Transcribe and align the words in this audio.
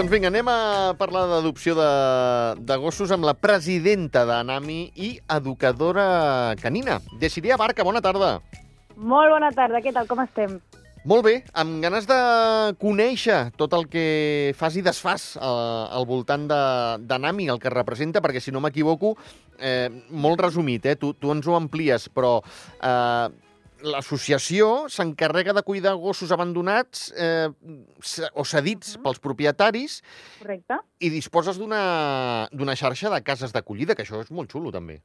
Doncs 0.00 0.08
vinga, 0.16 0.30
anem 0.32 0.48
a 0.48 0.94
parlar 0.96 1.26
d'adopció 1.28 1.74
de, 1.76 1.86
de 2.64 2.76
gossos 2.80 3.10
amb 3.12 3.26
la 3.28 3.34
presidenta 3.36 4.22
d'Anami 4.24 4.78
i 4.96 5.10
educadora 5.36 6.54
canina. 6.56 6.94
Desidia 7.20 7.58
Barca, 7.60 7.84
bona 7.84 8.00
tarda. 8.00 8.30
Molt 8.96 9.28
bona 9.34 9.50
tarda, 9.52 9.82
què 9.84 9.92
tal, 9.92 10.08
com 10.08 10.22
estem? 10.24 10.54
Molt 11.04 11.26
bé, 11.26 11.34
amb 11.52 11.84
ganes 11.84 12.08
de 12.08 12.16
conèixer 12.80 13.42
tot 13.60 13.76
el 13.76 13.84
que 13.92 14.54
fas 14.56 14.80
i 14.80 14.86
desfas 14.88 15.34
eh, 15.36 15.44
al 15.44 16.08
voltant 16.08 16.48
de- 16.48 16.96
d'Anami, 17.04 17.50
el 17.52 17.60
que 17.60 17.68
representa, 17.76 18.24
perquè 18.24 18.40
si 18.40 18.56
no 18.56 18.64
m'equivoco, 18.64 19.18
eh, 19.60 19.90
molt 20.08 20.40
resumit, 20.48 20.88
eh, 20.88 20.96
tu, 20.96 21.12
tu 21.12 21.28
ens 21.36 21.44
ho 21.44 21.60
amplies, 21.60 22.08
però 22.08 22.38
eh, 22.40 23.28
l'associació 23.82 24.88
s'encarrega 24.88 25.52
de 25.52 25.62
cuidar 25.62 25.94
gossos 25.96 26.32
abandonats 26.32 27.12
eh, 27.16 27.48
o 28.34 28.44
cedits 28.44 28.96
Mhm. 28.96 29.02
pels 29.04 29.20
propietaris 29.20 30.02
Correcte. 30.40 30.78
i 30.98 31.10
disposes 31.10 31.58
d'una 31.58 32.48
d'una 32.52 32.76
xarxa 32.76 33.10
de 33.10 33.22
cases 33.22 33.52
d'acollida, 33.52 33.94
que 33.94 34.02
això 34.02 34.20
és 34.20 34.30
molt 34.30 34.50
xulo, 34.50 34.70
també. 34.70 35.00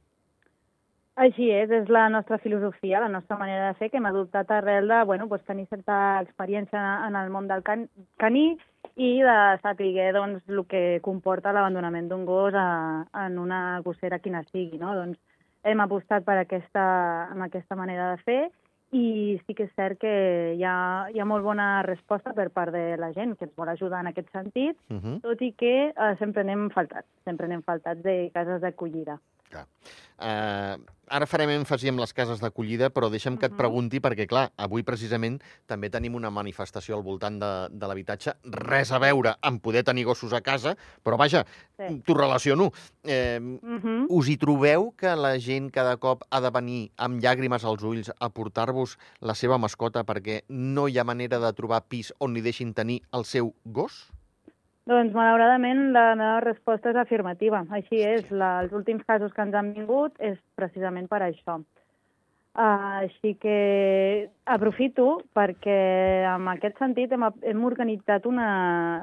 Així 1.16 1.46
és, 1.50 1.70
és 1.72 1.88
la 1.88 2.10
nostra 2.12 2.36
filosofia, 2.38 3.00
la 3.00 3.08
nostra 3.08 3.38
manera 3.38 3.68
de 3.68 3.74
fer, 3.78 3.88
que 3.90 3.96
hem 3.96 4.04
adoptat 4.04 4.50
arrel 4.50 4.86
de 4.86 4.98
bueno, 5.08 5.26
doncs, 5.26 5.46
tenir 5.46 5.66
certa 5.70 6.20
experiència 6.20 7.06
en 7.06 7.16
el 7.16 7.30
món 7.30 7.48
del 7.48 7.62
can 7.62 7.88
caní 8.18 8.58
i 8.96 9.22
de 9.22 9.38
saber 9.62 10.12
doncs, 10.12 10.42
el 10.46 10.66
que 10.68 11.00
comporta 11.02 11.54
l'abandonament 11.56 12.10
d'un 12.10 12.26
gos 12.26 12.52
a, 12.54 13.06
en 13.24 13.38
una 13.38 13.80
gossera 13.80 14.18
quina 14.18 14.44
sigui. 14.52 14.76
No? 14.76 14.92
Doncs 14.94 15.16
hem 15.64 15.80
apostat 15.80 16.22
per 16.22 16.36
aquesta, 16.36 16.84
amb 17.32 17.42
aquesta 17.48 17.74
manera 17.74 18.10
de 18.12 18.22
fer 18.22 18.50
i 18.96 19.36
sí 19.46 19.54
que 19.54 19.66
és 19.68 19.72
cert 19.76 19.98
que 20.00 20.12
hi 20.56 20.64
ha, 20.64 21.08
hi 21.12 21.20
ha 21.20 21.26
molt 21.28 21.44
bona 21.44 21.82
resposta 21.86 22.32
per 22.36 22.48
part 22.50 22.72
de 22.72 22.96
la 23.00 23.12
gent 23.12 23.36
que 23.36 23.44
ens 23.48 23.56
vol 23.56 23.68
ajudar 23.68 24.00
en 24.00 24.12
aquest 24.12 24.30
sentit, 24.32 24.76
Uh 24.90 24.96
-huh. 24.96 25.20
tot 25.20 25.42
i 25.42 25.52
que 25.52 25.88
eh, 25.88 26.14
sempre 26.18 26.44
n'hem 26.44 26.70
faltat, 26.70 27.04
sempre 27.24 27.48
n'hem 27.48 27.62
faltat 27.62 27.98
de 28.02 28.30
cases 28.32 28.60
d'acollida. 28.60 29.18
Uh, 30.16 30.80
ara 31.12 31.26
farem 31.28 31.50
èmfasi 31.52 31.90
amb 31.90 32.00
les 32.00 32.12
cases 32.16 32.40
d'acollida, 32.40 32.88
però 32.90 33.10
deixa'm 33.12 33.36
que 33.36 33.50
et 33.50 33.56
pregunti, 33.56 34.00
perquè, 34.00 34.24
clar, 34.26 34.46
avui 34.56 34.82
precisament 34.82 35.36
també 35.68 35.90
tenim 35.92 36.14
una 36.16 36.30
manifestació 36.32 36.96
al 36.96 37.04
voltant 37.04 37.36
de, 37.38 37.50
de 37.70 37.86
l'habitatge, 37.86 38.32
res 38.64 38.92
a 38.96 38.98
veure 38.98 39.34
amb 39.44 39.60
poder 39.62 39.84
tenir 39.84 40.06
gossos 40.08 40.32
a 40.32 40.40
casa, 40.40 40.74
però 41.04 41.18
vaja, 41.20 41.44
Sí. 41.76 42.00
t'ho 42.06 42.14
relaciono. 42.14 42.70
Eh, 43.04 43.38
Mm 43.38 43.78
-hmm. 43.82 44.06
us 44.08 44.28
hi 44.28 44.38
trobeu 44.38 44.94
que 44.96 45.14
la 45.14 45.38
gent 45.38 45.70
cada 45.70 45.98
cop 45.98 46.24
ha 46.30 46.40
de 46.40 46.50
venir 46.50 46.90
amb 46.96 47.20
llàgrimes 47.22 47.64
als 47.64 47.82
ulls 47.82 48.10
a 48.18 48.30
portar-vos 48.30 48.96
la 49.20 49.34
seva 49.34 49.58
mascota 49.58 50.02
perquè 50.04 50.42
no 50.48 50.88
hi 50.88 50.98
ha 50.98 51.04
manera 51.04 51.38
de 51.38 51.52
trobar 51.52 51.84
pis 51.88 52.14
on 52.18 52.32
li 52.32 52.40
deixin 52.40 52.72
tenir 52.72 53.02
el 53.12 53.24
seu 53.24 53.54
gos? 53.64 54.10
Doncs, 54.86 55.10
malauradament, 55.18 55.88
la 55.90 56.12
meva 56.14 56.40
resposta 56.44 56.92
és 56.92 56.98
afirmativa. 57.00 57.64
Així 57.74 57.98
és, 58.06 58.28
la, 58.30 58.60
els 58.62 58.74
últims 58.76 59.02
casos 59.06 59.32
que 59.34 59.42
ens 59.42 59.56
han 59.58 59.72
vingut 59.74 60.14
és 60.22 60.38
precisament 60.54 61.08
per 61.10 61.24
això. 61.26 61.58
Uh, 62.56 63.02
així 63.02 63.34
que 63.36 64.30
aprofito 64.48 65.18
perquè 65.36 65.74
en 66.30 66.46
aquest 66.54 66.78
sentit 66.80 67.10
hem, 67.12 67.26
hem 67.44 67.66
organitzat 67.68 68.24
una, 68.30 68.46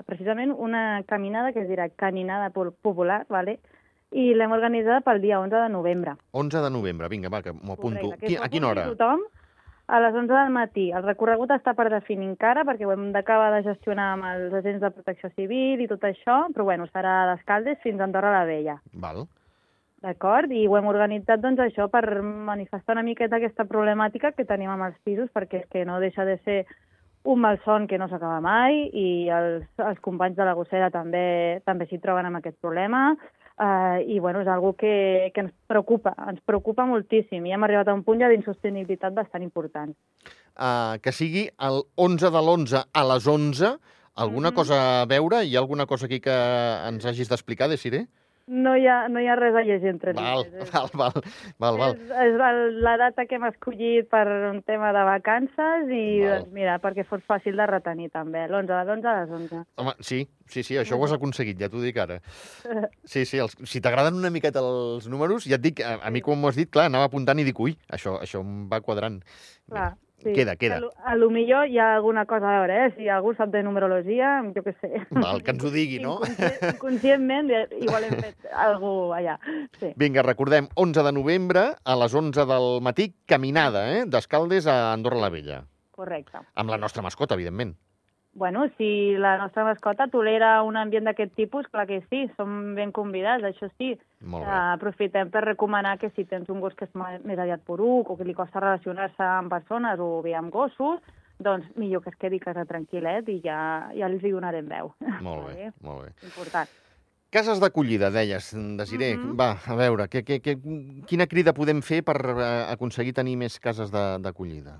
precisament 0.07 0.55
una 0.55 1.03
caminada 1.05 1.51
que 1.53 1.61
es 1.61 1.69
dirà 1.69 1.85
Caminada 1.93 2.49
Pol- 2.55 2.73
Popular, 2.73 3.25
vale? 3.29 3.59
i 4.13 4.31
l'hem 4.37 4.51
organitzada 4.53 5.01
pel 5.01 5.21
dia 5.21 5.39
11 5.41 5.57
de 5.57 5.69
novembre. 5.73 6.15
11 6.37 6.63
de 6.65 6.69
novembre, 6.73 7.09
vinga, 7.09 7.29
va, 7.33 7.41
que 7.41 7.53
m'ho 7.53 7.73
apunto. 7.73 8.11
Correcte, 8.11 8.27
Qui, 8.27 8.37
a 8.37 8.49
quina 8.49 8.69
hora? 8.69 8.85
Tothom 8.93 9.23
a 9.93 9.99
les 10.01 10.15
11 10.15 10.33
del 10.33 10.49
matí. 10.49 10.87
El 10.89 11.03
recorregut 11.05 11.51
està 11.53 11.75
per 11.77 11.85
definir 11.93 12.25
encara, 12.25 12.63
perquè 12.65 12.87
ho 12.87 12.91
hem 12.95 13.11
d'acabar 13.13 13.51
de 13.53 13.61
gestionar 13.67 14.07
amb 14.15 14.25
els 14.25 14.55
agents 14.57 14.81
de 14.81 14.89
protecció 14.95 15.29
civil 15.35 15.83
i 15.83 15.87
tot 15.91 16.01
això, 16.09 16.47
però 16.55 16.65
bueno, 16.65 16.87
serà 16.89 17.19
a 17.21 17.27
d'Escaldes 17.29 17.77
fins 17.83 18.01
a 18.01 18.07
Andorra 18.07 18.31
la 18.33 18.47
Vella. 18.49 18.79
Val. 19.03 19.27
D'acord? 20.01 20.49
I 20.51 20.65
ho 20.65 20.79
hem 20.79 20.89
organitzat, 20.89 21.43
doncs, 21.45 21.61
això 21.61 21.85
per 21.93 22.23
manifestar 22.23 22.97
una 22.97 23.05
miqueta 23.05 23.37
aquesta 23.37 23.67
problemàtica 23.69 24.33
que 24.33 24.47
tenim 24.49 24.73
amb 24.73 24.89
els 24.89 24.97
pisos, 25.05 25.29
perquè 25.29 25.61
és 25.61 25.69
que 25.69 25.85
no 25.85 26.01
deixa 26.01 26.25
de 26.25 26.39
ser 26.41 26.63
un 27.29 27.39
malson 27.45 27.85
que 27.87 28.01
no 28.01 28.09
s'acaba 28.09 28.41
mai 28.41 28.89
i 28.89 29.29
els, 29.31 29.69
els 29.77 30.01
companys 30.01 30.35
de 30.35 30.49
la 30.49 30.57
gossera 30.57 30.89
també 30.91 31.61
també 31.69 31.85
s'hi 31.87 32.01
troben 32.03 32.25
amb 32.27 32.41
aquest 32.41 32.57
problema 32.59 33.13
uh, 33.59 33.99
i 34.07 34.19
bueno, 34.19 34.41
és 34.41 34.47
algo 34.47 34.73
que, 34.73 35.31
que 35.33 35.41
ens 35.41 35.53
preocupa, 35.67 36.13
ens 36.29 36.39
preocupa 36.45 36.85
moltíssim 36.85 37.45
i 37.45 37.53
hem 37.53 37.63
arribat 37.63 37.87
a 37.87 37.93
un 37.93 38.03
punt 38.03 38.19
ja 38.21 38.29
d'insostenibilitat 38.29 39.13
bastant 39.13 39.43
important. 39.43 39.95
uh, 40.55 40.99
que 41.01 41.11
sigui 41.11 41.47
el 41.59 41.81
11 41.97 42.29
de 42.29 42.37
l'11 42.41 42.83
a 42.93 43.03
les 43.13 43.25
11, 43.27 43.77
alguna 44.15 44.49
Mhm. 44.51 44.55
cosa 44.55 45.01
a 45.01 45.05
veure? 45.05 45.43
Hi 45.45 45.55
ha 45.55 45.59
alguna 45.59 45.85
cosa 45.87 46.05
aquí 46.05 46.19
que 46.19 46.29
ens 46.87 47.05
hagis 47.05 47.27
d'explicar, 47.29 47.67
Desiré? 47.69 48.07
No 48.51 48.73
hi 48.75 48.83
ha, 48.91 49.07
no 49.07 49.21
hi 49.23 49.27
ha 49.31 49.37
res 49.39 49.55
a 49.55 49.61
llegir 49.63 49.87
entre 49.87 50.11
Val, 50.17 50.41
línies. 50.43 50.65
És- 50.65 50.73
val, 50.73 50.89
val, 50.99 51.21
val, 51.63 51.77
val. 51.79 51.93
És, 51.95 52.09
és 52.25 52.81
la 52.83 52.97
data 52.99 53.23
que 53.25 53.37
hem 53.37 53.45
escollit 53.47 54.09
per 54.11 54.25
un 54.49 54.59
tema 54.67 54.91
de 54.91 55.03
vacances 55.07 55.87
i, 55.87 56.01
Val. 56.19 56.41
doncs, 56.41 56.51
mira, 56.57 56.75
perquè 56.83 57.05
fos 57.07 57.23
fàcil 57.29 57.55
de 57.55 57.67
retenir 57.71 58.09
també, 58.11 58.43
l'11 58.49 58.67
de 58.67 58.81
l'11 58.83 59.07
a 59.07 59.15
les 59.21 59.31
11. 59.39 59.63
Home, 59.79 59.95
sí, 60.03 60.25
sí, 60.45 60.63
sí, 60.67 60.75
això 60.81 60.99
ho 60.99 61.05
has 61.07 61.15
aconseguit, 61.15 61.55
ja 61.61 61.71
t'ho 61.71 61.79
dic 61.83 61.97
ara. 62.03 62.19
Sí, 63.13 63.23
sí, 63.29 63.39
els, 63.39 63.55
si 63.69 63.79
t'agraden 63.83 64.19
una 64.19 64.31
miqueta 64.33 64.59
els 64.59 65.07
números, 65.07 65.47
ja 65.47 65.55
et 65.55 65.63
dic, 65.63 65.79
a, 65.79 65.99
a 66.03 66.11
mi 66.11 66.19
com 66.25 66.39
m'ho 66.39 66.51
has 66.51 66.59
dit, 66.59 66.69
clar, 66.71 66.89
anava 66.91 67.07
apuntant 67.07 67.39
i 67.39 67.47
dic, 67.47 67.59
ui, 67.63 67.77
això, 67.95 68.17
això 68.23 68.43
em 68.43 68.65
va 68.71 68.81
quadrant. 68.83 69.21
Clar, 69.71 69.93
sí. 70.23 70.33
Queda, 70.33 70.55
queda. 70.55 70.77
A 70.77 70.79
lo, 70.79 70.91
a 71.05 71.15
lo 71.15 71.29
millor 71.29 71.67
hi 71.69 71.77
ha 71.79 71.93
alguna 71.95 72.25
cosa 72.25 72.47
a 72.49 72.59
veure, 72.59 72.77
eh? 72.85 72.93
Si 72.97 73.07
algú 73.09 73.33
sap 73.35 73.49
de 73.53 73.61
numerologia, 73.63 74.41
jo 74.55 74.63
què 74.63 74.73
sé. 74.81 74.91
Val, 75.11 75.43
que 75.43 75.51
ens 75.51 75.63
ho 75.63 75.71
digui, 75.73 75.99
no? 76.03 76.19
Inconscient- 76.23 76.73
Inconscientment, 76.73 77.51
igual 77.81 78.03
hem 78.09 78.17
fet 78.21 78.49
alguna 78.53 79.17
allà. 79.21 79.37
Sí. 79.79 79.93
Vinga, 79.95 80.23
recordem, 80.25 80.67
11 80.75 81.03
de 81.03 81.11
novembre, 81.13 81.65
a 81.83 81.95
les 81.95 82.13
11 82.15 82.45
del 82.49 82.81
matí, 82.81 83.13
caminada, 83.25 83.85
eh? 83.97 84.03
D'Escaldes 84.07 84.67
a 84.67 84.93
Andorra 84.93 85.19
la 85.21 85.29
Vella. 85.29 85.61
Correcte. 85.93 86.39
Amb 86.55 86.69
la 86.73 86.77
nostra 86.81 87.03
mascota, 87.05 87.35
evidentment. 87.35 87.75
Bueno, 88.35 88.65
si 88.77 89.13
la 89.13 89.37
nostra 89.37 89.63
mascota 89.63 90.07
tolera 90.09 90.63
un 90.65 90.77
ambient 90.77 91.05
d'aquest 91.05 91.35
tipus, 91.37 91.67
clar 91.69 91.85
que 91.85 91.99
sí, 92.09 92.23
som 92.37 92.73
ben 92.73 92.91
convidats, 92.91 93.45
això 93.45 93.69
sí. 93.77 93.93
Molt 94.25 94.47
bé. 94.47 94.53
aprofitem 94.73 95.29
per 95.29 95.43
recomanar 95.45 95.99
que 95.99 96.09
si 96.15 96.25
tens 96.25 96.49
un 96.49 96.61
gos 96.63 96.73
que 96.73 96.87
és 96.87 96.95
més 96.95 97.39
aviat 97.39 97.61
poruc 97.61 98.09
o 98.09 98.17
que 98.17 98.25
li 98.25 98.33
costa 98.33 98.59
relacionar-se 98.59 99.23
amb 99.23 99.53
persones 99.53 99.99
o 99.99 100.21
bé 100.25 100.33
amb 100.33 100.49
gossos, 100.51 101.01
doncs 101.37 101.67
millor 101.77 102.01
que 102.01 102.09
es 102.09 102.17
quedi 102.17 102.39
a 102.41 102.45
casa 102.45 102.65
tranquil·let 102.65 103.29
i 103.29 103.39
ja, 103.43 103.89
ja 103.93 104.09
li 104.09 104.31
donarem 104.31 104.65
veu. 104.65 104.93
Molt 105.21 105.51
bé, 105.51 105.53
Vale? 105.69 105.73
molt 105.81 106.07
bé. 106.07 106.15
Important. 106.31 106.79
Cases 107.33 107.59
d'acollida, 107.59 108.11
deies, 108.13 108.51
Desiré. 108.77 109.15
Mhm. 109.17 109.35
Va, 109.37 109.57
a 109.65 109.75
veure, 109.75 110.07
que, 110.07 110.23
que, 110.23 110.39
que, 110.39 110.57
quina 111.09 111.25
crida 111.27 111.53
podem 111.53 111.81
fer 111.81 112.03
per 112.05 112.17
eh, 112.33 112.49
aconseguir 112.69 113.13
tenir 113.13 113.37
més 113.41 113.59
cases 113.59 113.89
d'acollida? 113.93 114.79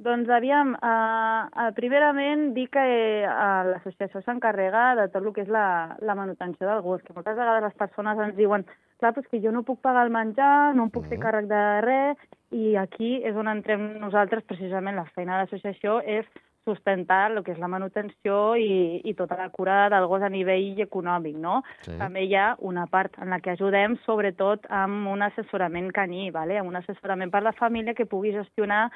Doncs 0.00 0.30
aviam, 0.32 0.72
uh, 0.80 1.44
uh, 1.52 1.70
primerament 1.76 2.54
dir 2.56 2.68
que 2.72 2.82
uh, 3.28 3.68
l'associació 3.68 4.22
s'encarrega 4.24 4.94
de 4.96 5.08
tot 5.12 5.20
el 5.20 5.32
que 5.36 5.44
és 5.44 5.50
la, 5.52 5.96
la 6.00 6.14
manutenció 6.16 6.66
del 6.66 6.80
gos, 6.80 7.02
que 7.04 7.12
moltes 7.12 7.36
vegades 7.36 7.66
les 7.66 7.76
persones 7.76 8.22
ens 8.24 8.36
diuen 8.38 8.64
clar, 9.00 9.12
però 9.12 9.20
és 9.20 9.28
que 9.28 9.40
jo 9.44 9.52
no 9.52 9.64
puc 9.66 9.82
pagar 9.84 10.06
el 10.08 10.14
menjar, 10.14 10.74
no 10.74 10.86
em 10.88 10.92
puc 10.94 11.04
fer 11.08 11.18
Mhm. 11.18 11.24
càrrec 11.26 11.50
de 11.52 11.64
res, 11.84 12.16
i 12.50 12.76
aquí 12.76 13.20
és 13.24 13.36
on 13.36 13.48
entrem 13.48 13.98
nosaltres, 14.00 14.44
precisament 14.48 14.96
la 14.96 15.04
feina 15.12 15.36
de 15.36 15.44
l'associació 15.44 16.00
és 16.00 16.24
sustentar 16.64 17.30
el 17.30 17.42
que 17.42 17.52
és 17.52 17.58
la 17.58 17.68
manutenció 17.68 18.56
i, 18.56 19.00
i 19.04 19.14
tota 19.14 19.36
la 19.36 19.48
cura 19.48 19.88
del 19.92 20.06
gos 20.06 20.22
a 20.22 20.28
nivell 20.28 20.80
econòmic, 20.80 21.36
no? 21.36 21.62
Sí. 21.84 21.92
També 21.98 22.24
hi 22.24 22.34
ha 22.36 22.54
una 22.58 22.86
part 22.86 23.16
en 23.18 23.30
la 23.30 23.40
que 23.40 23.50
ajudem, 23.52 23.96
sobretot 24.04 24.66
amb 24.68 25.08
un 25.08 25.22
assessorament 25.22 25.90
caní, 25.92 26.30
vale? 26.30 26.58
amb 26.58 26.68
un 26.68 26.76
assessorament 26.76 27.32
per 27.32 27.42
la 27.42 27.52
família 27.52 27.94
que 27.94 28.06
pugui 28.06 28.32
gestionar 28.32 28.90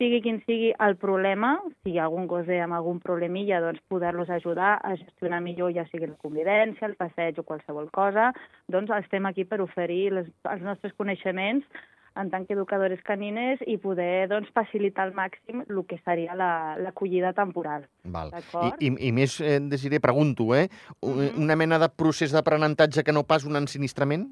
sigui 0.00 0.22
quin 0.24 0.38
sigui 0.46 0.70
el 0.80 0.96
problema, 0.96 1.58
si 1.84 1.92
hi 1.92 1.98
ha 2.00 2.06
algun 2.08 2.24
gos 2.30 2.48
amb 2.48 2.72
algun 2.78 2.98
problemilla, 3.04 3.60
doncs 3.60 3.82
poder-los 3.92 4.30
ajudar 4.32 4.78
a 4.82 4.94
gestionar 4.96 5.42
millor, 5.44 5.74
ja 5.76 5.84
sigui 5.92 6.08
la 6.08 6.16
convivència, 6.16 6.88
el 6.88 6.96
passeig 6.96 7.38
o 7.38 7.44
qualsevol 7.44 7.90
cosa, 7.92 8.30
doncs 8.72 8.90
estem 9.02 9.26
aquí 9.28 9.44
per 9.44 9.60
oferir 9.60 10.08
les, 10.16 10.26
els 10.48 10.62
nostres 10.64 10.96
coneixements 10.96 11.66
en 12.18 12.26
tant 12.32 12.42
que 12.48 12.56
educadores 12.56 12.98
canines 13.06 13.60
i 13.70 13.76
poder 13.78 14.26
doncs, 14.32 14.48
facilitar 14.56 15.04
al 15.06 15.12
màxim 15.14 15.60
el 15.68 15.84
que 15.86 16.00
seria 16.04 16.34
la- 16.34 16.74
l'acollida 16.80 17.30
temporal. 17.36 17.84
Val. 18.02 18.32
I, 18.80 18.88
i, 18.88 18.94
I 19.08 19.12
més, 19.14 19.36
eh, 19.40 19.60
Desiré, 19.62 20.00
pregunto, 20.00 20.48
eh? 20.56 20.68
U- 21.02 21.12
Mhm. 21.14 21.38
Una 21.44 21.54
mena 21.56 21.78
de 21.78 21.88
procés 21.88 22.32
d'aprenentatge 22.32 23.04
que 23.04 23.12
no 23.12 23.22
pas 23.22 23.44
un 23.44 23.54
ensinistrament? 23.56 24.26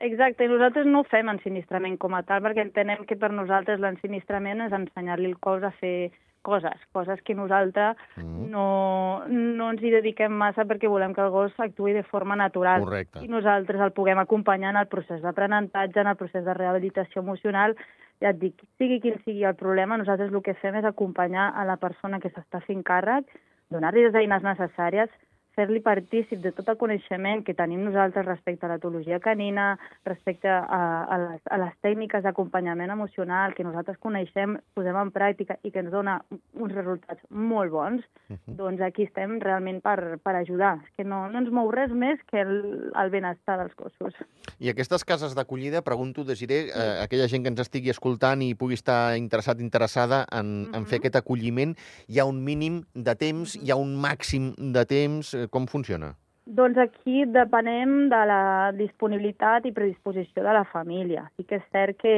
Exacte, 0.00 0.46
i 0.46 0.48
nosaltres 0.48 0.86
no 0.88 1.02
ho 1.02 1.04
fem 1.04 1.28
ensinistrament 1.28 1.98
com 2.00 2.14
a 2.16 2.22
tal, 2.24 2.40
perquè 2.40 2.64
entenem 2.64 3.04
que 3.04 3.18
per 3.20 3.28
nosaltres 3.36 3.80
l'ensinistrament 3.82 4.62
és 4.64 4.72
ensenyar-li 4.72 5.28
el 5.28 5.36
cos 5.44 5.62
a 5.62 5.70
fer 5.76 6.10
coses, 6.42 6.80
coses 6.92 7.20
que 7.20 7.34
nosaltres 7.34 7.96
Mm. 8.16 8.50
no, 8.50 9.22
no 9.28 9.70
ens 9.70 9.82
hi 9.82 9.90
dediquem 9.92 10.32
massa 10.32 10.64
perquè 10.64 10.88
volem 10.88 11.12
que 11.12 11.20
el 11.20 11.28
gos 11.30 11.52
actuï 11.60 11.92
de 11.92 12.02
forma 12.02 12.36
natural. 12.36 12.80
Correcte. 12.80 13.20
I 13.24 13.28
nosaltres 13.28 13.80
el 13.80 13.92
puguem 13.92 14.18
acompanyar 14.18 14.70
en 14.70 14.80
el 14.80 14.88
procés 14.88 15.20
d'aprenentatge, 15.20 16.00
en 16.00 16.06
el 16.06 16.16
procés 16.16 16.44
de 16.44 16.54
rehabilitació 16.54 17.20
emocional. 17.20 17.76
Ja 18.20 18.30
et 18.30 18.40
dic, 18.40 18.64
sigui 18.78 19.00
quin 19.00 19.20
sigui 19.24 19.44
el 19.44 19.54
problema, 19.54 19.96
nosaltres 19.96 20.32
el 20.32 20.42
que 20.42 20.54
fem 20.54 20.76
és 20.76 20.84
acompanyar 20.84 21.52
a 21.56 21.64
la 21.64 21.76
persona 21.76 22.20
que 22.20 22.32
s'està 22.32 22.60
fent 22.64 22.82
càrrec, 22.84 23.28
donar-li 23.70 24.04
les 24.04 24.14
eines 24.14 24.42
necessàries, 24.42 25.10
fer-li 25.56 25.80
partícip 25.84 26.40
de 26.42 26.52
tot 26.54 26.68
el 26.68 26.78
coneixement 26.80 27.42
que 27.44 27.54
tenim 27.58 27.82
nosaltres 27.84 28.26
respecte 28.26 28.66
a 28.66 28.70
l'etologia 28.72 29.20
canina, 29.20 29.74
respecte 30.06 30.48
a, 30.48 30.80
a, 31.04 31.18
les, 31.24 31.42
a 31.50 31.58
les 31.64 31.74
tècniques 31.84 32.22
d'acompanyament 32.24 32.92
emocional 32.92 33.54
que 33.56 33.66
nosaltres 33.66 33.98
coneixem, 34.02 34.56
posem 34.74 34.96
en 35.00 35.12
pràctica 35.14 35.58
i 35.62 35.72
que 35.74 35.82
ens 35.82 35.90
dona 35.92 36.20
uns 36.54 36.74
resultats 36.74 37.22
molt 37.30 37.72
bons, 37.72 38.04
uh 38.28 38.36
-huh. 38.36 38.56
doncs 38.56 38.80
aquí 38.80 39.04
estem 39.04 39.38
realment 39.40 39.82
per, 39.82 40.18
per 40.22 40.34
ajudar. 40.36 40.78
És 40.84 40.90
que 40.96 41.04
no, 41.04 41.28
no 41.28 41.38
ens 41.38 41.50
mou 41.50 41.70
res 41.70 41.90
més 41.90 42.18
que 42.30 42.40
el, 42.40 42.92
el 42.94 43.10
benestar 43.10 43.58
dels 43.58 43.74
gossos. 43.76 44.14
I 44.58 44.68
aquestes 44.68 45.04
cases 45.04 45.34
d'acollida, 45.34 45.82
pregunto, 45.82 46.24
Desiré, 46.24 46.68
eh, 46.68 47.02
aquella 47.02 47.28
gent 47.28 47.42
que 47.42 47.48
ens 47.48 47.60
estigui 47.60 47.90
escoltant 47.90 48.42
i 48.42 48.54
pugui 48.54 48.74
estar 48.74 49.16
interessat, 49.16 49.60
interessada 49.60 50.26
en, 50.30 50.46
uh 50.46 50.70
-huh. 50.70 50.76
en 50.76 50.86
fer 50.86 50.98
aquest 50.98 51.16
acolliment, 51.16 51.76
hi 52.08 52.18
ha 52.18 52.24
un 52.24 52.44
mínim 52.44 52.84
de 52.94 53.14
temps, 53.14 53.54
uh 53.54 53.60
-huh. 53.60 53.64
hi 53.64 53.70
ha 53.70 53.76
un 53.76 53.96
màxim 53.96 54.54
de 54.56 54.84
temps, 54.84 55.34
com 55.50 55.66
funciona? 55.66 56.14
Doncs 56.50 56.78
aquí 56.82 57.24
depenem 57.30 58.08
de 58.10 58.20
la 58.26 58.72
disponibilitat 58.74 59.66
i 59.68 59.74
predisposició 59.76 60.42
de 60.42 60.54
la 60.56 60.64
família. 60.66 61.28
Sí 61.36 61.44
que 61.46 61.60
és 61.60 61.66
cert 61.70 61.98
que 62.00 62.14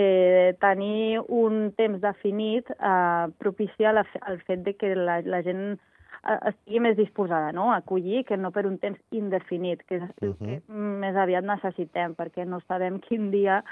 tenir 0.63 1.21
un 1.29 1.73
temps 1.77 2.01
definit 2.01 2.71
eh, 2.73 3.27
propicia 3.43 3.93
la, 3.93 4.07
el 4.31 4.39
fet 4.47 4.63
de 4.65 4.77
que 4.79 4.95
la, 4.97 5.19
la 5.27 5.43
gent 5.45 5.75
eh, 5.75 6.39
estigui 6.53 6.81
més 6.81 6.97
disposada 6.97 7.51
no? 7.53 7.73
a 7.73 7.83
acollir 7.83 8.23
que 8.29 8.39
no 8.39 8.53
per 8.55 8.65
un 8.71 8.79
temps 8.81 9.01
indefinit, 9.11 9.83
que 9.85 10.01
és 10.01 10.09
uh 10.09 10.33
-huh. 10.33 10.39
que 10.39 10.63
més 10.73 11.17
aviat 11.17 11.45
necessitem, 11.45 12.15
perquè 12.15 12.47
no 12.47 12.61
sabem 12.69 13.01
quin 13.01 13.31
dia 13.31 13.63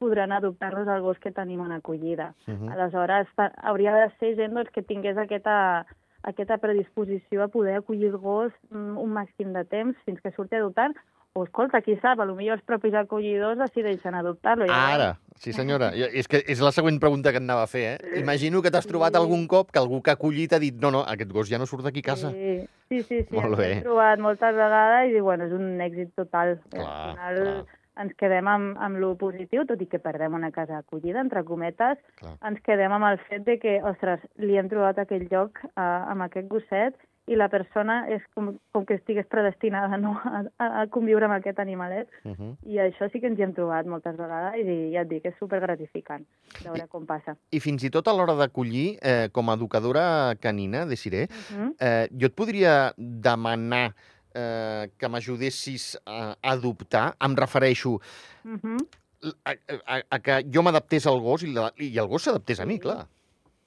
podran 0.00 0.32
adoptar-nos 0.32 0.88
el 0.88 1.02
gos 1.02 1.18
que 1.18 1.30
tenim 1.30 1.60
en 1.60 1.72
acollida. 1.72 2.34
Uh 2.48 2.54
-huh. 2.54 2.72
Aleshores, 2.72 3.28
hauria 3.62 3.94
de 3.94 4.10
ser 4.18 4.34
gent 4.34 4.54
doncs, 4.54 4.70
que 4.70 4.82
tingués 4.82 5.16
aquesta 5.16 5.86
aquesta 6.22 6.58
predisposició 6.58 7.44
a 7.44 7.48
poder 7.48 7.78
acollir 7.78 8.10
el 8.12 8.18
gos 8.18 8.52
mm, 8.70 8.98
un 8.98 9.14
màxim 9.14 9.54
de 9.56 9.64
temps 9.64 9.96
fins 10.04 10.20
que 10.20 10.32
surti 10.36 10.58
adoptant, 10.58 10.96
o 11.32 11.44
escolta, 11.44 11.78
qui 11.80 11.94
sap, 12.02 12.18
potser 12.18 12.48
els 12.50 12.62
propis 12.66 12.94
acollidors 12.98 13.58
decideixen 13.60 14.16
adoptar-lo. 14.18 14.66
Ja 14.66 14.80
Ara, 14.96 15.10
sí 15.38 15.52
senyora. 15.54 15.92
és 15.94 16.26
que 16.26 16.42
és 16.42 16.60
la 16.60 16.72
següent 16.74 16.98
pregunta 16.98 17.30
que 17.30 17.38
et 17.38 17.46
anava 17.46 17.62
a 17.62 17.70
fer, 17.70 17.84
eh? 17.94 18.18
Imagino 18.18 18.62
que 18.62 18.70
t'has 18.70 18.86
trobat 18.86 19.14
sí. 19.14 19.20
algun 19.22 19.46
cop 19.46 19.70
que 19.70 19.78
algú 19.78 20.02
que 20.02 20.10
ha 20.10 20.18
acollit 20.18 20.52
ha 20.52 20.58
dit 20.58 20.74
no, 20.74 20.90
no, 20.90 21.04
aquest 21.06 21.30
gos 21.30 21.48
ja 21.48 21.58
no 21.58 21.66
surt 21.70 21.86
d'aquí 21.86 22.02
a 22.02 22.08
casa. 22.10 22.32
Sí, 22.34 22.66
sí, 22.88 23.02
sí, 23.02 23.22
sí 23.30 23.36
Molt 23.36 23.56
bé. 23.56 23.76
trobat 23.86 24.18
moltes 24.18 24.56
vegades 24.58 25.14
i, 25.14 25.20
bueno, 25.20 25.46
és 25.46 25.54
un 25.54 25.78
èxit 25.80 26.10
total. 26.18 26.58
Clar, 26.74 26.88
Al 26.90 27.14
final, 27.14 27.44
clar 27.44 27.79
ens 28.02 28.16
quedem 28.20 28.48
amb, 28.48 28.78
amb 28.80 29.00
lo 29.02 29.14
positiu, 29.20 29.66
tot 29.68 29.80
i 29.82 29.88
que 29.90 30.00
perdem 30.02 30.34
una 30.38 30.50
casa 30.54 30.80
acollida, 30.80 31.20
entre 31.20 31.44
cometes, 31.44 32.00
Clar. 32.20 32.34
ens 32.48 32.60
quedem 32.66 32.92
amb 32.96 33.10
el 33.12 33.20
fet 33.28 33.46
de 33.46 33.58
que, 33.62 33.78
ostres, 33.92 34.24
li 34.40 34.58
hem 34.58 34.70
trobat 34.72 34.98
aquell 34.98 35.28
lloc 35.30 35.62
uh, 35.72 36.10
amb 36.10 36.26
aquest 36.26 36.48
gosset 36.50 36.98
i 37.30 37.36
la 37.38 37.46
persona 37.52 38.00
és 38.10 38.22
com, 38.34 38.50
com 38.74 38.84
que 38.86 38.96
estigués 38.98 39.28
predestinada 39.30 39.98
no? 40.00 40.16
a, 40.26 40.42
a 40.82 40.84
conviure 40.90 41.28
amb 41.28 41.36
aquest 41.36 41.60
animalet. 41.62 42.08
Uh 42.24 42.32
-huh. 42.32 42.52
I 42.66 42.80
això 42.82 43.10
sí 43.12 43.20
que 43.20 43.28
ens 43.30 43.38
hi 43.38 43.42
hem 43.42 43.54
trobat 43.54 43.86
moltes 43.86 44.16
vegades 44.16 44.58
i 44.58 44.92
ja 44.94 45.02
et 45.02 45.08
dic, 45.08 45.24
és 45.24 45.34
supergratificant 45.38 46.26
veure 46.64 46.84
I, 46.84 46.88
com 46.88 47.06
passa. 47.06 47.36
I 47.50 47.60
fins 47.60 47.84
i 47.84 47.90
tot 47.90 48.08
a 48.08 48.12
l'hora 48.12 48.34
d'acollir, 48.34 48.98
eh, 49.02 49.28
com 49.32 49.48
a 49.48 49.54
educadora 49.54 50.34
canina, 50.40 50.86
de 50.86 50.96
Siré, 50.96 51.22
uh 51.24 51.56
-huh. 51.56 51.74
eh, 51.78 52.08
jo 52.18 52.26
et 52.26 52.34
podria 52.34 52.92
demanar 52.96 53.94
eh, 54.34 54.90
que 54.98 55.08
m'ajudessis 55.08 55.94
a 56.06 56.36
adoptar, 56.52 57.14
em 57.20 57.34
refereixo 57.36 57.94
uh 58.44 58.56
-huh. 58.56 58.78
a, 59.44 59.54
a, 59.86 60.02
a 60.10 60.18
que 60.18 60.44
jo 60.52 60.62
m'adaptés 60.62 61.06
al 61.06 61.20
gos 61.20 61.42
i, 61.42 61.52
la, 61.52 61.72
i 61.78 61.98
el 61.98 62.06
gos 62.06 62.24
s'adaptés 62.24 62.60
a 62.60 62.66
mi, 62.66 62.78
clar. 62.78 63.06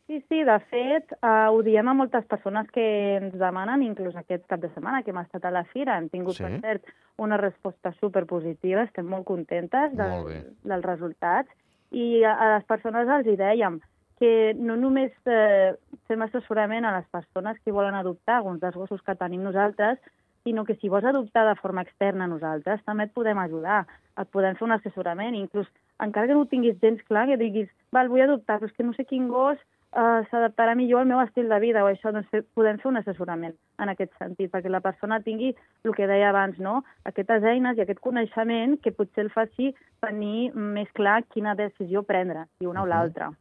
Sí, 0.08 0.24
sí, 0.28 0.44
de 0.44 0.60
fet, 0.70 1.12
eh, 1.12 1.48
ho 1.50 1.62
diem 1.64 1.88
a 1.88 1.94
moltes 1.94 2.26
persones 2.26 2.70
que 2.72 2.84
ens 3.16 3.34
demanen, 3.40 3.82
inclús 3.82 4.16
aquest 4.16 4.46
cap 4.48 4.60
de 4.60 4.70
setmana 4.70 5.02
que 5.02 5.12
hem 5.12 5.18
estat 5.18 5.46
a 5.46 5.52
la 5.52 5.64
fira, 5.64 5.98
hem 5.98 6.10
tingut, 6.10 6.36
sí. 6.36 6.44
per 6.44 6.60
cert, 6.60 6.84
una 7.18 7.38
resposta 7.38 7.94
superpositiva, 8.02 8.84
estem 8.84 9.08
molt 9.08 9.26
contentes 9.26 9.96
de, 9.96 10.10
molt 10.10 10.46
dels 10.64 10.86
resultats, 10.86 11.50
i 11.92 12.24
a, 12.24 12.34
a 12.34 12.50
les 12.58 12.66
persones 12.66 13.08
els 13.08 13.28
hi 13.28 13.38
dèiem 13.40 13.80
que 14.20 14.54
no 14.56 14.76
només 14.80 15.12
eh, 15.26 15.74
fem 16.08 16.22
assessorament 16.26 16.86
a 16.86 16.94
les 16.98 17.08
persones 17.12 17.58
que 17.64 17.74
volen 17.76 17.96
adoptar 17.96 18.38
alguns 18.38 18.62
dels 18.62 18.76
gossos 18.76 19.02
que 19.02 19.16
tenim 19.20 19.44
nosaltres, 19.44 20.00
sinó 20.44 20.66
que 20.66 20.76
si 20.76 20.90
vols 20.90 21.06
adoptar 21.06 21.48
de 21.48 21.56
forma 21.56 21.82
externa 21.82 22.26
a 22.26 22.32
nosaltres, 22.32 22.84
també 22.86 23.08
et 23.08 23.14
podem 23.16 23.40
ajudar, 23.40 23.84
et 24.20 24.30
podem 24.30 24.58
fer 24.60 24.68
un 24.68 24.76
assessorament, 24.76 25.36
inclús 25.36 25.70
encara 26.04 26.28
que 26.28 26.36
no 26.36 26.44
ho 26.44 26.50
tinguis 26.52 26.80
gens 26.82 27.02
clar, 27.08 27.28
que 27.30 27.38
diguis, 27.40 27.70
val, 27.96 28.10
vull 28.12 28.26
adoptar, 28.26 28.60
però 28.60 28.70
és 28.70 28.76
que 28.76 28.84
no 28.84 28.94
sé 28.98 29.06
quin 29.08 29.30
gos 29.32 29.60
uh, 29.96 30.22
s'adaptarà 30.30 30.76
millor 30.76 31.04
al 31.04 31.10
meu 31.10 31.22
estil 31.24 31.50
de 31.50 31.60
vida 31.64 31.84
o 31.84 31.90
això, 31.90 32.12
doncs 32.12 32.44
podem 32.58 32.80
fer 32.82 32.90
un 32.92 33.00
assessorament 33.00 33.56
en 33.80 33.94
aquest 33.94 34.12
sentit, 34.20 34.52
perquè 34.52 34.72
la 34.72 34.84
persona 34.84 35.22
tingui 35.24 35.54
el 35.86 35.96
que 35.96 36.10
deia 36.10 36.32
abans, 36.34 36.60
no? 36.60 36.82
aquestes 37.10 37.46
eines 37.54 37.78
i 37.78 37.86
aquest 37.86 38.04
coneixement 38.04 38.78
que 38.84 38.96
potser 38.96 39.28
el 39.28 39.34
faci 39.34 39.72
tenir 40.04 40.52
més 40.54 40.92
clar 40.98 41.22
quina 41.34 41.56
decisió 41.56 42.04
prendre, 42.04 42.48
si 42.58 42.68
una 42.68 42.84
uh 42.84 42.86
-huh. 42.86 42.90
o 42.90 42.94
l'altra. 42.94 43.32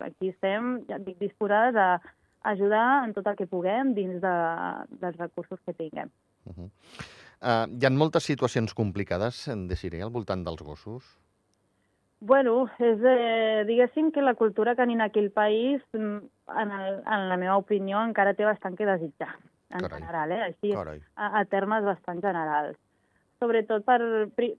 Aquí 0.00 0.28
estem, 0.28 0.84
ja 0.88 0.98
dic, 0.98 1.18
disposades 1.18 1.76
a, 1.76 2.00
ajudar 2.44 3.04
en 3.06 3.14
tot 3.16 3.26
el 3.26 3.36
que 3.38 3.46
puguem 3.46 3.94
dins 3.96 4.20
de, 4.22 4.36
dels 5.02 5.18
recursos 5.18 5.60
que 5.64 5.74
tinguem. 5.74 6.10
Uh 6.44 6.52
-huh. 6.52 6.70
uh, 7.40 7.66
hi 7.70 7.86
ha 7.86 7.90
moltes 7.90 8.24
situacions 8.24 8.74
complicades, 8.74 9.48
en 9.48 9.68
Desiré, 9.68 10.02
al 10.02 10.10
voltant 10.10 10.44
dels 10.44 10.62
gossos? 10.62 11.18
Bueno, 12.24 12.68
és, 12.78 13.00
eh, 13.02 13.64
diguéssim 13.66 14.12
que 14.12 14.22
la 14.22 14.34
cultura 14.34 14.76
canina 14.76 15.06
aquí 15.06 15.18
al 15.18 15.30
país, 15.30 15.82
mm, 15.92 16.18
en, 16.62 16.70
el, 16.70 17.02
en 17.04 17.28
la 17.28 17.36
meva 17.36 17.56
opinió, 17.56 17.98
encara 18.00 18.34
té 18.34 18.44
bastant 18.44 18.76
que 18.76 18.86
desitjar, 18.86 19.34
en 19.70 19.80
Carai. 19.80 19.98
general, 19.98 20.30
eh? 20.30 20.42
així 20.42 20.72
a, 21.16 21.40
a 21.40 21.44
termes 21.46 21.82
bastant 21.82 22.20
generals. 22.22 22.78
Sobretot 23.40 23.84
per, 23.84 24.28
pri, 24.36 24.52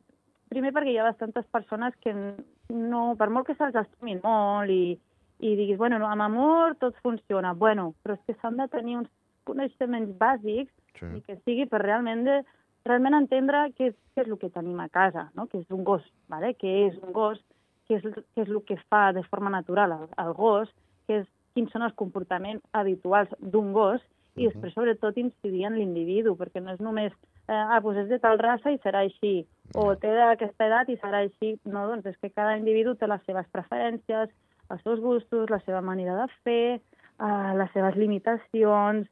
primer 0.50 0.74
perquè 0.76 0.92
hi 0.92 0.98
ha 0.98 1.08
bastantes 1.08 1.46
persones 1.56 1.96
que 2.04 2.14
no, 2.14 3.16
per 3.16 3.30
molt 3.30 3.48
que 3.48 3.56
se'ls 3.56 3.80
estimin 3.80 4.20
molt 4.26 4.70
i, 4.70 5.00
i 5.40 5.56
diguis, 5.58 5.78
bueno, 5.78 6.00
no, 6.00 6.10
amb 6.10 6.26
amor 6.26 6.76
tot 6.82 6.98
funciona. 7.04 7.54
Bueno, 7.54 7.94
però 8.04 8.18
és 8.18 8.26
que 8.28 8.36
s'han 8.42 8.60
de 8.62 8.68
tenir 8.72 8.98
uns 9.02 9.10
coneixements 9.48 10.14
bàsics 10.20 10.72
sí. 11.00 11.10
i 11.18 11.24
que 11.26 11.40
sigui 11.44 11.66
per 11.70 11.82
realment 11.84 12.24
de, 12.28 12.42
realment 12.88 13.18
entendre 13.18 13.66
què 13.78 13.92
és, 13.92 13.98
què 14.14 14.24
és 14.24 14.30
el 14.30 14.40
que 14.40 14.52
tenim 14.54 14.80
a 14.84 14.90
casa, 14.92 15.30
no? 15.38 15.48
que 15.48 15.60
és 15.62 15.70
un 15.72 15.84
gos, 15.88 16.06
vale? 16.32 16.54
què 16.60 16.74
és 16.88 16.98
un 17.02 17.14
gos, 17.16 17.40
què 17.88 18.00
és, 18.00 18.08
què 18.36 18.46
és 18.46 18.50
el 18.50 18.64
que 18.68 18.80
fa 18.90 19.12
de 19.16 19.24
forma 19.30 19.52
natural 19.54 19.96
el, 19.98 20.10
el 20.24 20.34
gos, 20.38 20.72
què 21.08 21.22
és, 21.22 21.30
quins 21.54 21.72
són 21.72 21.86
els 21.86 21.96
comportaments 22.00 22.64
habituals 22.74 23.32
d'un 23.40 23.72
gos, 23.76 24.02
i 24.34 24.48
després, 24.48 24.74
sobretot, 24.74 25.18
incidir 25.22 25.68
en 25.68 25.76
l'individu, 25.78 26.34
perquè 26.40 26.62
no 26.64 26.74
és 26.74 26.80
només, 26.82 27.14
eh, 27.46 27.54
ah, 27.54 27.78
doncs 27.84 28.00
és 28.02 28.08
de 28.10 28.18
tal 28.24 28.40
raça 28.42 28.72
i 28.74 28.80
serà 28.82 29.04
així, 29.06 29.44
o 29.78 29.92
té 30.02 30.10
d'aquesta 30.18 30.66
edat 30.66 30.90
i 30.90 30.96
serà 30.98 31.20
així. 31.22 31.52
No, 31.70 31.86
doncs 31.92 32.08
és 32.10 32.18
que 32.18 32.32
cada 32.34 32.56
individu 32.58 32.96
té 32.98 33.06
les 33.10 33.22
seves 33.30 33.46
preferències, 33.54 34.32
els 34.74 34.84
seus 34.86 35.02
gustos, 35.04 35.50
la 35.54 35.62
seva 35.64 35.82
manera 35.86 36.16
de 36.20 36.28
fer, 36.44 36.80
uh, 37.20 37.54
les 37.60 37.72
seves 37.76 37.98
limitacions, 38.00 39.08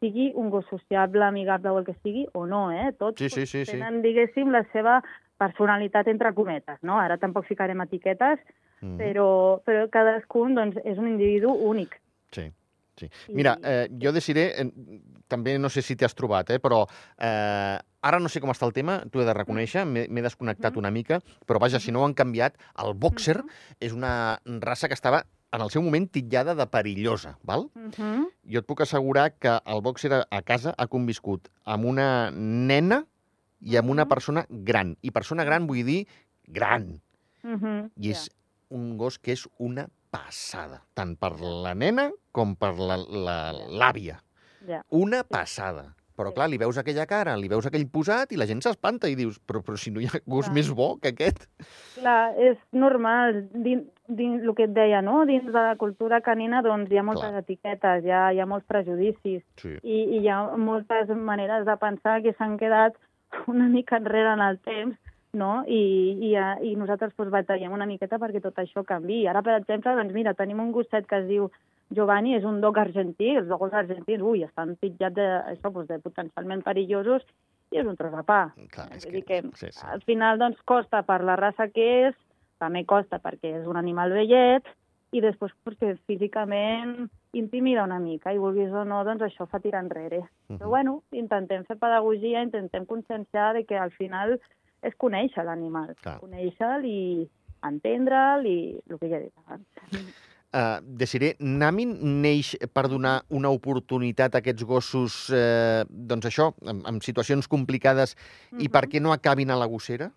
sigui 0.00 0.32
un 0.34 0.50
gos 0.50 0.66
sociable, 0.70 1.24
amigable 1.24 1.70
o 1.70 1.78
el 1.78 1.86
que 1.86 1.94
sigui, 2.02 2.26
o 2.34 2.44
no, 2.46 2.68
eh? 2.74 2.90
Tots 2.98 3.22
sí, 3.22 3.30
sí, 3.30 3.46
sí, 3.46 3.64
tenen, 3.70 4.00
sí. 4.00 4.08
diguéssim, 4.08 4.50
la 4.50 4.64
seva 4.72 4.98
personalitat 5.38 6.08
entre 6.10 6.32
cometes, 6.34 6.80
no? 6.82 6.98
Ara 6.98 7.18
tampoc 7.22 7.46
ficarem 7.46 7.82
etiquetes, 7.84 8.40
mm. 8.80 8.96
però, 8.98 9.30
però 9.66 9.86
cadascun 9.92 10.56
doncs, 10.58 10.80
és 10.84 10.98
un 10.98 11.10
individu 11.12 11.52
únic. 11.68 11.98
Sí. 12.34 12.48
Sí. 12.96 13.08
Mira, 13.28 13.58
eh, 13.62 13.88
jo 14.02 14.12
decidiré, 14.12 14.46
eh, 14.62 15.00
també 15.28 15.58
no 15.58 15.68
sé 15.68 15.82
si 15.84 15.96
t'has 15.96 16.14
trobat, 16.16 16.50
eh, 16.50 16.58
però 16.62 16.84
eh, 17.18 17.76
ara 17.76 18.20
no 18.22 18.30
sé 18.32 18.40
com 18.40 18.52
està 18.52 18.66
el 18.68 18.74
tema, 18.76 19.00
t'ho 19.10 19.20
he 19.20 19.26
de 19.28 19.34
reconèixer, 19.36 19.84
m'he 19.84 20.24
desconnectat 20.24 20.72
mm. 20.72 20.80
una 20.80 20.92
mica, 20.94 21.20
però 21.46 21.60
vaja, 21.62 21.80
si 21.82 21.92
no 21.92 22.00
ho 22.00 22.06
han 22.08 22.16
canviat, 22.16 22.56
el 22.84 22.94
boxer 22.94 23.40
mm-hmm. 23.42 23.80
és 23.80 23.96
una 23.96 24.12
raça 24.64 24.88
que 24.88 24.96
estava 24.96 25.24
en 25.56 25.62
el 25.64 25.70
seu 25.72 25.82
moment 25.82 26.06
titllada 26.12 26.54
de 26.58 26.66
perillosa, 26.70 27.36
val? 27.42 27.68
Uh 27.74 27.90
-huh. 27.90 28.24
Jo 28.44 28.60
et 28.60 28.66
puc 28.66 28.80
assegurar 28.80 29.32
que 29.38 29.60
el 29.64 29.80
boxer 29.82 30.12
a 30.12 30.42
casa 30.42 30.74
ha 30.76 30.86
conviscut 30.86 31.48
amb 31.64 31.84
una 31.84 32.30
nena 32.30 33.06
i 33.60 33.76
amb 33.76 33.90
una 33.90 34.04
mm-hmm. 34.04 34.08
persona 34.08 34.46
gran. 34.48 34.96
I 35.02 35.10
persona 35.10 35.44
gran 35.44 35.66
vull 35.66 35.84
dir 35.84 36.06
gran. 36.46 37.00
Uh 37.42 37.50
-huh. 37.50 37.90
I 37.96 38.10
és 38.10 38.28
yeah. 38.28 38.80
un 38.80 38.96
gos 38.96 39.18
que 39.18 39.32
és 39.32 39.48
una 39.58 39.88
passada, 40.10 40.82
tant 40.94 41.16
per 41.20 41.34
la 41.40 41.74
nena 41.74 42.10
com 42.32 42.56
per 42.58 42.74
l'àvia. 42.78 44.20
Ja. 44.66 44.82
Una 44.90 45.22
passada. 45.24 45.92
Però, 46.16 46.30
clar, 46.32 46.46
li 46.48 46.56
veus 46.56 46.78
aquella 46.80 47.04
cara, 47.04 47.34
li 47.36 47.48
veus 47.52 47.66
aquell 47.68 47.84
posat 47.92 48.30
i 48.32 48.38
la 48.40 48.46
gent 48.48 48.62
s'espanta 48.64 49.08
i 49.12 49.16
dius, 49.18 49.36
però, 49.44 49.60
però 49.60 49.76
si 49.76 49.90
no 49.92 50.00
hi 50.00 50.06
ha 50.08 50.16
gos 50.24 50.46
clar. 50.46 50.54
més 50.56 50.70
bo 50.72 50.86
que 51.02 51.10
aquest. 51.12 51.44
Clar, 51.98 52.32
és 52.40 52.56
normal. 52.72 53.42
Dins, 53.52 53.84
dins 54.08 54.40
el 54.40 54.54
que 54.56 54.64
et 54.64 54.72
deia, 54.72 55.02
no? 55.04 55.26
Dins 55.28 55.44
de 55.44 55.52
la 55.52 55.76
cultura 55.76 56.22
canina, 56.24 56.62
doncs 56.64 56.88
hi 56.88 57.02
ha 57.02 57.04
moltes 57.04 57.34
clar. 57.34 57.42
etiquetes, 57.44 58.06
hi 58.08 58.14
ha, 58.16 58.22
hi 58.32 58.40
ha 58.40 58.48
molts 58.48 58.64
prejudicis 58.64 59.42
sí. 59.60 59.74
i, 59.82 59.98
i 60.16 60.22
hi 60.22 60.32
ha 60.32 60.40
moltes 60.56 61.12
maneres 61.12 61.68
de 61.68 61.76
pensar 61.84 62.22
que 62.24 62.32
s'han 62.38 62.56
quedat 62.62 62.96
una 63.52 63.68
mica 63.68 64.00
enrere 64.00 64.32
en 64.32 64.44
el 64.46 64.56
temps 64.64 64.96
no? 65.36 65.62
I, 65.68 65.80
i, 66.30 66.34
i 66.70 66.74
nosaltres 66.76 67.12
doncs, 67.16 67.30
batallem 67.30 67.72
una 67.76 67.86
miqueta 67.86 68.18
perquè 68.18 68.40
tot 68.42 68.58
això 68.58 68.82
canvi. 68.84 69.26
Ara, 69.30 69.42
per 69.46 69.58
exemple, 69.60 69.94
doncs, 69.98 70.14
mira, 70.16 70.34
tenim 70.34 70.60
un 70.64 70.72
gosset 70.72 71.06
que 71.06 71.20
es 71.22 71.28
diu 71.28 71.50
Giovanni 71.94 72.34
és 72.34 72.44
un 72.44 72.60
dog 72.60 72.78
argentí, 72.82 73.36
els 73.38 73.46
dogs 73.46 73.72
argentins, 73.72 74.22
ui, 74.26 74.42
estan 74.42 74.74
pitjats 74.80 75.14
de, 75.14 75.26
això, 75.52 75.70
doncs, 75.70 75.86
de 75.92 76.00
potencialment 76.02 76.64
perillosos, 76.66 77.22
i 77.70 77.78
és 77.78 77.86
un 77.86 77.96
tros 77.98 78.12
de 78.14 78.22
pa. 78.26 78.40
Clar, 78.74 78.88
és 78.96 79.04
Vull 79.06 79.12
que- 79.12 79.20
dir 79.20 79.24
que 79.52 79.58
sí, 79.58 79.70
sí. 79.70 79.86
al 79.86 80.02
final 80.02 80.38
doncs, 80.38 80.58
costa 80.64 81.02
per 81.06 81.20
la 81.22 81.36
raça 81.36 81.68
que 81.68 82.08
és, 82.08 82.14
també 82.58 82.84
costa 82.84 83.18
perquè 83.20 83.60
és 83.60 83.66
un 83.68 83.76
animal 83.76 84.10
vellet, 84.16 84.66
i 85.14 85.20
després 85.22 85.52
perquè 85.64 85.94
físicament 86.06 87.08
intimida 87.32 87.84
una 87.84 87.98
mica, 88.00 88.32
i 88.34 88.38
vulguis 88.42 88.72
o 88.74 88.82
no, 88.84 89.04
doncs 89.06 89.22
això 89.22 89.46
fa 89.48 89.60
tirar 89.60 89.82
enrere. 89.84 90.24
Mhm. 90.48 90.58
Però 90.58 90.68
bueno, 90.68 91.02
intentem 91.12 91.64
fer 91.64 91.76
pedagogia, 91.78 92.42
intentem 92.42 92.84
conscienciar 92.86 93.54
de 93.54 93.64
que 93.64 93.76
al 93.78 93.90
final 93.92 94.40
és 94.86 94.94
conèixer 95.00 95.44
l'animal, 95.44 95.92
conèixer-lo 96.22 96.86
i 96.86 97.26
entendre'l 97.66 98.46
i 98.46 98.56
el 98.90 98.98
que 99.00 99.08
ja 99.10 99.18
he 99.18 99.26
dit 99.26 99.44
abans. 99.44 99.66
Uh, 100.56 100.78
Desiré, 101.00 101.34
Namin 101.42 101.90
neix 102.22 102.54
per 102.72 102.86
donar 102.88 103.18
una 103.34 103.50
oportunitat 103.52 104.34
a 104.34 104.40
aquests 104.40 104.64
gossos, 104.64 105.16
eh, 105.34 105.82
doncs 105.90 106.28
això, 106.30 106.46
en, 106.64 106.80
en 106.88 107.00
situacions 107.04 107.48
complicades, 107.50 108.14
i 108.54 108.64
Mhm. 108.68 108.72
perquè 108.72 109.02
no 109.02 109.12
acabin 109.12 109.50
a 109.50 109.56
la 109.58 109.66
gossera? 109.66 110.10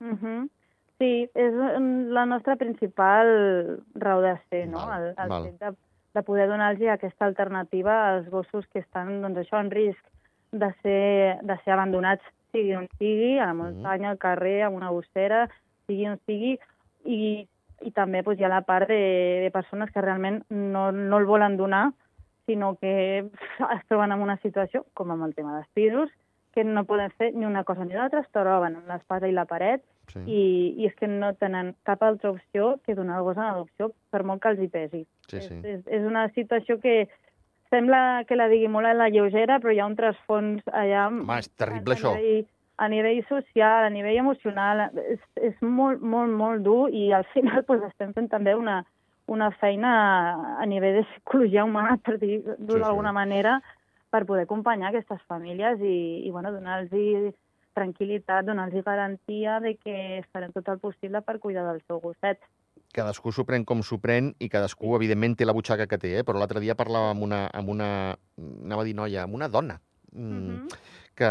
Mhm. 0.00 0.48
Sí, 0.98 1.28
és 1.34 1.52
mm, 1.52 2.10
la 2.14 2.24
nostra 2.24 2.56
principal 2.56 3.82
raó 3.94 4.20
de 4.22 4.34
ser, 4.48 4.66
no? 4.68 4.78
Val, 4.86 5.02
el 5.02 5.14
el 5.18 5.28
val. 5.28 5.44
fet 5.44 5.60
de, 5.60 5.70
de 6.14 6.22
poder 6.22 6.48
donar-los 6.48 6.88
aquesta 6.88 7.26
alternativa 7.26 8.14
als 8.14 8.28
gossos 8.30 8.66
que 8.72 8.78
estan, 8.80 9.20
doncs 9.22 9.38
això, 9.44 9.60
en 9.60 9.70
risc 9.70 10.02
de 10.52 10.72
ser, 10.82 11.38
de 11.42 11.56
ser 11.64 11.72
abandonats, 11.74 12.22
sigui 12.54 12.76
on 12.78 12.86
sigui, 12.96 13.34
a 13.38 13.50
la 13.50 13.58
muntanya, 13.58 14.12
al 14.14 14.20
carrer, 14.22 14.62
a 14.62 14.70
una 14.70 14.92
gossera, 14.94 15.44
sigui 15.88 16.06
on 16.08 16.20
sigui, 16.24 16.54
i, 17.04 17.20
i 17.82 17.92
també 17.92 18.22
doncs, 18.22 18.40
hi 18.40 18.46
ha 18.46 18.52
la 18.54 18.62
part 18.64 18.88
de, 18.88 19.02
de 19.44 19.50
persones 19.52 19.90
que 19.92 20.04
realment 20.04 20.44
no, 20.48 20.90
no 20.94 21.18
el 21.18 21.26
volen 21.28 21.58
donar, 21.58 21.88
sinó 22.46 22.76
que 22.78 22.94
es 23.76 23.88
troben 23.90 24.14
en 24.14 24.22
una 24.22 24.38
situació, 24.44 24.86
com 24.94 25.12
amb 25.12 25.26
el 25.26 25.34
tema 25.34 25.58
dels 25.58 25.72
pisos, 25.74 26.14
que 26.54 26.62
no 26.62 26.86
poden 26.86 27.10
fer 27.18 27.32
ni 27.34 27.48
una 27.48 27.64
cosa 27.66 27.84
ni 27.84 27.98
l'altra, 27.98 28.22
es 28.22 28.30
troben 28.30 28.78
amb 28.78 28.88
l'espasa 28.88 29.28
i 29.28 29.34
la 29.34 29.48
paret, 29.50 29.82
Sí. 30.12 30.20
i, 30.28 30.40
i 30.76 30.88
és 30.88 30.94
que 30.98 31.08
no 31.08 31.30
tenen 31.40 31.70
cap 31.88 32.02
altra 32.04 32.34
opció 32.34 32.74
que 32.84 32.94
donar 32.94 33.18
el 33.18 33.24
gos 33.24 33.38
en 33.38 33.46
adopció, 33.46 33.90
per 34.12 34.22
molt 34.28 34.42
que 34.42 34.50
els 34.52 34.60
hi 34.60 34.68
pesi. 34.68 35.00
Sí, 35.30 35.40
sí. 35.40 35.54
És, 35.54 35.64
és, 35.64 35.86
és 35.98 36.04
una 36.04 36.26
situació 36.34 36.76
que 36.82 37.06
sembla 37.74 38.24
que 38.28 38.38
la 38.38 38.46
digui 38.52 38.70
molt 38.70 38.86
a 38.86 38.94
la 38.94 39.10
lleugera, 39.10 39.58
però 39.58 39.74
hi 39.74 39.82
ha 39.82 39.90
un 39.90 39.98
trasfons 39.98 40.62
allà... 40.70 41.08
Home, 41.10 41.38
és 41.42 41.50
terrible, 41.58 41.96
a, 41.96 41.98
això. 41.98 42.14
A 42.14 42.22
nivell, 42.22 42.50
a 42.76 42.88
nivell 42.90 43.22
social, 43.28 43.86
a 43.86 43.92
nivell 43.92 44.22
emocional, 44.22 44.88
és, 45.02 45.22
és 45.50 45.62
molt, 45.62 46.02
molt, 46.02 46.32
molt 46.34 46.64
dur 46.66 46.88
i 46.94 47.08
al 47.12 47.26
final 47.34 47.64
pues, 47.68 47.82
estem 47.90 48.14
fent 48.16 48.30
també 48.32 48.56
una, 48.58 48.80
una 49.26 49.50
feina 49.60 49.94
a 50.60 50.66
nivell 50.70 51.00
de 51.00 51.06
psicologia 51.10 51.64
humana, 51.64 51.96
per 51.98 52.18
dir-ho 52.18 52.56
Sí, 52.58 52.72
sí. 52.72 52.82
d'alguna 52.82 53.12
manera, 53.16 53.58
per 54.14 54.24
poder 54.28 54.44
acompanyar 54.46 54.92
aquestes 54.92 55.22
famílies 55.26 55.80
i, 55.82 55.96
i 56.26 56.30
bueno, 56.30 56.52
donar-los 56.54 57.34
tranquil·litat, 57.74 58.46
donar-los 58.46 58.84
garantia 58.86 59.58
de 59.60 59.74
que 59.74 60.22
farem 60.30 60.52
tot 60.54 60.68
el 60.70 60.78
possible 60.78 61.22
per 61.26 61.40
cuidar 61.42 61.64
del 61.66 61.80
seu 61.88 61.98
gosset. 62.00 62.38
Cadascú 62.94 63.32
s'ho 63.34 63.42
pren 63.48 63.64
com 63.66 63.82
s'ho 63.82 63.98
pren 63.98 64.30
i 64.38 64.48
cadascú, 64.52 64.94
evidentment, 64.94 65.34
té 65.36 65.44
la 65.48 65.54
butxaca 65.56 65.88
que 65.90 65.98
té, 65.98 66.12
eh? 66.20 66.24
però 66.24 66.38
l'altre 66.38 66.60
dia 66.62 66.76
parlava 66.78 67.10
amb 67.10 67.24
una, 67.26 67.40
amb 67.50 67.72
una, 67.74 67.88
anava 68.38 68.84
a 68.84 68.86
dir 68.86 68.94
noia, 68.94 69.24
amb 69.26 69.34
una 69.34 69.48
dona, 69.50 69.80
mm, 70.12 70.22
Mhm. 70.22 70.68
que, 71.14 71.30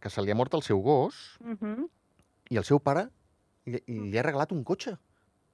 que 0.00 0.10
se 0.10 0.22
li 0.22 0.30
ha 0.30 0.34
mort 0.38 0.54
el 0.54 0.62
seu 0.62 0.80
gos 0.82 1.38
Mhm. 1.44 1.86
i 2.50 2.56
el 2.58 2.64
seu 2.64 2.80
pare 2.80 3.08
li, 3.66 3.78
li 3.86 4.18
ha 4.18 4.22
regalat 4.26 4.50
un 4.52 4.64
cotxe 4.64 4.96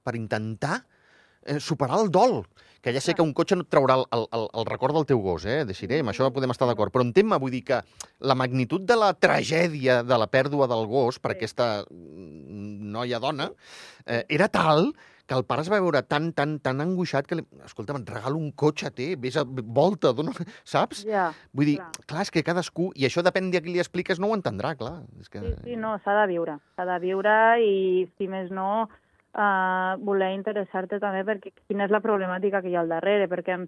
per 0.03 0.15
intentar 0.15 0.85
eh, 1.45 1.59
superar 1.61 1.99
el 2.01 2.09
dol. 2.11 2.41
Que 2.81 2.91
ja 2.93 2.99
sé 3.01 3.13
que 3.15 3.21
un 3.21 3.33
cotxe 3.33 3.55
no 3.55 3.63
et 3.63 3.69
traurà 3.69 3.95
el, 3.95 4.05
el, 4.11 4.25
el, 4.35 4.47
el 4.53 4.65
record 4.67 4.93
del 4.93 5.05
teu 5.05 5.19
gos, 5.23 5.45
eh? 5.45 5.63
Deixiré, 5.65 5.99
amb 6.01 6.09
això 6.11 6.27
podem 6.33 6.51
estar 6.51 6.67
d'acord. 6.67 6.91
Però 6.93 7.01
entén-me, 7.05 7.37
vull 7.39 7.51
dir 7.51 7.63
que 7.63 7.79
la 8.19 8.35
magnitud 8.35 8.81
de 8.81 8.95
la 8.99 9.13
tragèdia 9.13 10.01
de 10.03 10.17
la 10.17 10.27
pèrdua 10.27 10.67
del 10.67 10.85
gos 10.87 11.19
per 11.19 11.31
aquesta 11.35 11.85
mm, 11.89 12.91
noia-dona 12.91 13.51
eh, 14.05 14.25
era 14.27 14.47
tal 14.49 14.93
que 15.27 15.35
el 15.35 15.43
pare 15.45 15.63
es 15.65 15.69
va 15.71 15.81
veure 15.83 16.01
tan, 16.07 16.29
tan, 16.33 16.57
tan 16.63 16.79
angoixat 16.83 17.27
que, 17.27 17.39
li... 17.39 17.43
escolta'm, 17.67 18.05
regalo 18.07 18.39
un 18.39 18.53
cotxe, 18.55 18.91
té, 18.95 19.09
vés 19.19 19.37
a 19.37 19.43
volta, 19.45 20.13
dona... 20.15 20.31
saps? 20.73 21.03
Ja, 21.07 21.27
Vull 21.51 21.73
dir, 21.73 21.75
clar. 21.81 22.05
clar, 22.13 22.23
és 22.27 22.31
que 22.33 22.45
cadascú, 22.47 22.91
i 22.95 23.07
això 23.09 23.23
depèn 23.25 23.51
de 23.51 23.61
qui 23.63 23.75
li 23.75 23.83
expliques, 23.83 24.21
no 24.23 24.31
ho 24.31 24.37
entendrà, 24.37 24.73
clar. 24.79 25.01
És 25.19 25.29
que... 25.33 25.43
sí, 25.43 25.53
sí, 25.65 25.75
no, 25.79 25.97
s'ha 26.05 26.15
de 26.21 26.29
viure. 26.31 26.57
S'ha 26.79 26.87
de 26.87 26.97
viure 27.03 27.35
i, 27.63 27.75
si 28.15 28.29
més 28.31 28.49
no, 28.55 28.87
eh, 29.35 29.91
voler 30.07 30.31
interessar-te 30.37 31.01
també 31.03 31.25
perquè 31.27 31.53
quina 31.67 31.85
és 31.87 31.93
la 31.93 32.03
problemàtica 32.03 32.63
que 32.63 32.71
hi 32.71 32.79
ha 32.79 32.85
al 32.85 32.95
darrere, 32.95 33.27
perquè 33.31 33.59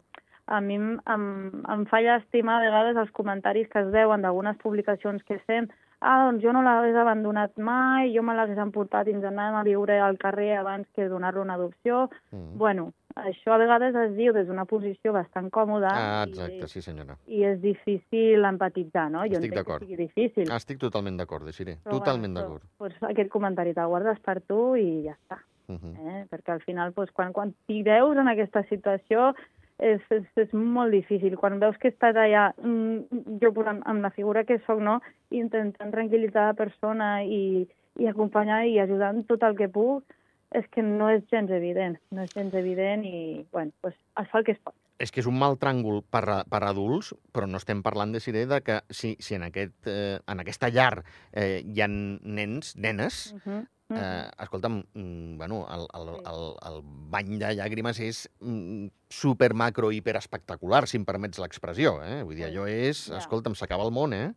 a 0.50 0.62
mi 0.66 0.80
em, 0.80 0.89
em, 1.12 1.28
em 1.70 1.86
fa 1.92 2.00
llàstima 2.01 2.58
a 2.58 2.63
vegades 2.63 2.98
els 2.98 3.12
comentaris 3.13 3.70
que 3.70 3.84
es 3.84 3.92
veuen 3.94 4.24
d'algunes 4.25 4.58
publicacions 4.63 5.22
que 5.28 5.38
fem 5.46 5.70
ah, 6.01 6.25
doncs 6.25 6.44
jo 6.44 6.53
no 6.53 6.62
l'hagués 6.62 6.96
abandonat 6.96 7.58
mai, 7.58 8.13
jo 8.15 8.24
me 8.24 8.34
l'hagués 8.36 8.58
emportat 8.58 9.08
i 9.08 9.12
ens 9.12 9.24
anàvem 9.25 9.56
a 9.60 9.63
viure 9.63 10.00
al 10.00 10.18
carrer 10.18 10.58
abans 10.58 10.88
que 10.96 11.08
donar-lo 11.10 11.41
una 11.41 11.56
adopció. 11.56 12.10
Mm. 12.32 12.58
Bueno, 12.58 12.94
això 13.15 13.51
a 13.53 13.58
vegades 13.58 13.96
es 13.96 14.15
diu 14.15 14.32
des 14.34 14.48
d'una 14.48 14.65
posició 14.65 15.12
bastant 15.13 15.50
còmoda 15.51 15.89
Ah, 15.91 16.25
i, 16.25 16.29
exacte, 16.32 16.68
sí 16.68 16.82
senyora. 16.82 17.18
i 17.27 17.44
és 17.44 17.60
difícil 17.62 18.46
empatitzar, 18.46 19.10
no? 19.12 19.25
Jo 19.27 19.39
Estic 19.41 19.53
d'acord. 19.56 19.79
que 19.79 19.86
sigui 19.88 19.98
difícil. 20.08 20.50
Ah, 20.51 20.58
estic 20.58 20.79
totalment 20.79 21.18
d'acord, 21.18 21.44
Desiré. 21.46 21.77
però 21.84 22.00
Totalment 22.00 22.34
bueno, 22.34 22.48
d'acord. 22.48 22.63
Doncs, 22.79 23.00
doncs 23.00 23.12
aquest 23.12 23.29
comentari 23.29 23.74
te'l 23.74 23.88
guardes 23.88 24.20
per 24.20 24.41
tu 24.41 24.75
i 24.75 25.03
ja 25.03 25.18
està. 25.18 25.39
Uh 25.70 25.75
-huh. 25.75 25.96
Eh? 26.00 26.25
Perquè 26.32 26.51
al 26.53 26.62
final, 26.62 26.94
doncs, 26.94 27.12
quan, 27.12 27.32
quan 27.34 27.53
t'hi 27.68 27.84
veus 27.84 28.18
en 28.18 28.27
aquesta 28.27 28.63
situació, 28.63 29.36
és, 29.79 30.01
és, 30.12 30.25
és 30.36 30.53
molt 30.53 30.91
difícil. 30.91 31.36
Quan 31.39 31.59
veus 31.59 31.77
que 31.79 31.89
estàs 31.93 32.15
allà, 32.19 32.50
mm, 32.62 33.39
jo 33.41 33.51
amb, 33.65 33.83
amb 33.86 34.01
la 34.01 34.12
figura 34.12 34.43
que 34.43 34.59
sóc, 34.67 34.79
no? 34.79 35.00
intentant 35.31 35.91
tranquil·litzar 35.93 36.48
la 36.50 36.53
persona 36.57 37.24
i, 37.24 37.67
i 38.00 38.07
acompanyar 38.07 38.65
i 38.67 38.79
ajudar 38.79 39.13
tot 39.27 39.43
el 39.43 39.55
que 39.55 39.69
puc, 39.69 40.03
és 40.51 40.65
que 40.74 40.81
no 40.81 41.09
és 41.13 41.24
gens 41.29 41.51
evident. 41.51 41.98
No 42.12 42.24
és 42.24 42.31
gens 42.33 42.53
evident 42.57 43.03
i, 43.05 43.45
bueno, 43.53 43.71
pues, 43.81 43.95
es 44.19 44.29
fa 44.31 44.39
el 44.39 44.45
que 44.45 44.51
es 44.57 44.59
pot. 44.63 44.74
És 45.00 45.12
que 45.15 45.21
és 45.21 45.27
un 45.29 45.38
mal 45.39 45.55
tràngol 45.55 46.01
per, 46.12 46.25
a- 46.27 46.43
per 46.43 46.59
a 46.63 46.71
adults, 46.74 47.13
però 47.31 47.48
no 47.48 47.55
estem 47.62 47.79
parlant, 47.86 48.12
de 48.12 48.19
Siré, 48.19 48.45
de 48.50 48.59
que 48.62 48.81
si, 48.89 49.15
si 49.19 49.36
en, 49.38 49.43
aquest, 49.48 49.88
eh, 49.88 50.17
en 50.27 50.39
aquesta 50.43 50.67
llar 50.74 51.03
eh, 51.31 51.62
hi 51.63 51.79
ha 51.81 51.88
nens, 51.88 52.75
nenes, 52.75 53.33
Uh 53.33 53.39
-huh. 53.45 53.62
Eh, 53.96 54.29
escolta'm, 54.43 54.84
mm, 54.93 55.38
bueno, 55.38 55.65
el, 55.74 55.88
el, 56.00 56.10
el, 56.31 56.43
el 56.69 56.81
bany 57.12 57.39
de 57.41 57.53
llàgrimes 57.58 58.00
és 58.05 58.27
mm, 58.41 58.88
super, 59.10 59.53
macro, 59.53 59.91
hiper 59.91 60.15
espectacular, 60.19 60.86
si 60.88 60.98
em 60.98 61.05
permets 61.05 61.39
l'expressió. 61.41 61.98
Eh? 62.05 62.22
Vull 62.24 62.36
dir, 62.38 62.46
allò 62.50 62.67
és, 62.69 63.08
Ja. 63.10 63.17
escolta'm, 63.17 63.55
s'acaba 63.55 63.84
el 63.88 63.91
món, 63.91 64.13
eh? 64.13 64.31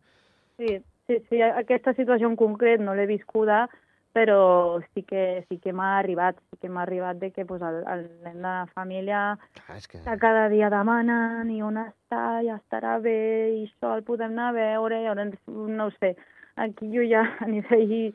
Sí, 0.57 0.79
sí, 1.07 1.21
sí, 1.29 1.41
aquesta 1.41 1.93
situació 1.93 2.27
en 2.29 2.35
concret 2.39 2.81
no 2.81 2.93
l'he 2.95 3.05
viscuda, 3.09 3.67
però 4.13 4.79
sí 4.93 5.01
que, 5.01 5.43
sí 5.49 5.57
que 5.57 5.73
m'ha 5.73 5.97
arribat, 5.97 6.37
sí 6.51 6.57
que 6.61 6.69
m'ha 6.69 6.83
arribat 6.83 7.17
de 7.17 7.31
que 7.33 7.45
pues, 7.49 7.61
el, 7.65 7.79
el 7.89 8.03
nen 8.21 8.35
de 8.35 8.41
la 8.43 8.67
família 8.75 9.39
Clar, 9.57 9.77
és 9.79 9.87
que... 9.89 10.01
que 10.05 10.17
cada 10.21 10.49
dia 10.49 10.69
demanen 10.69 11.49
i 11.49 11.63
on 11.65 11.79
està, 11.81 12.43
ja 12.45 12.59
estarà 12.59 12.99
bé, 13.01 13.55
i 13.57 13.63
això 13.65 13.95
el 13.97 14.03
podem 14.05 14.35
anar 14.37 14.51
a 14.51 14.57
veure, 14.59 15.01
i 15.01 15.07
llavors, 15.07 15.39
no 15.47 15.87
ho 15.89 15.93
sé, 15.97 16.13
aquí 16.61 16.91
jo 16.93 17.01
ja 17.09 17.25
a 17.41 17.49
nivell, 17.49 18.13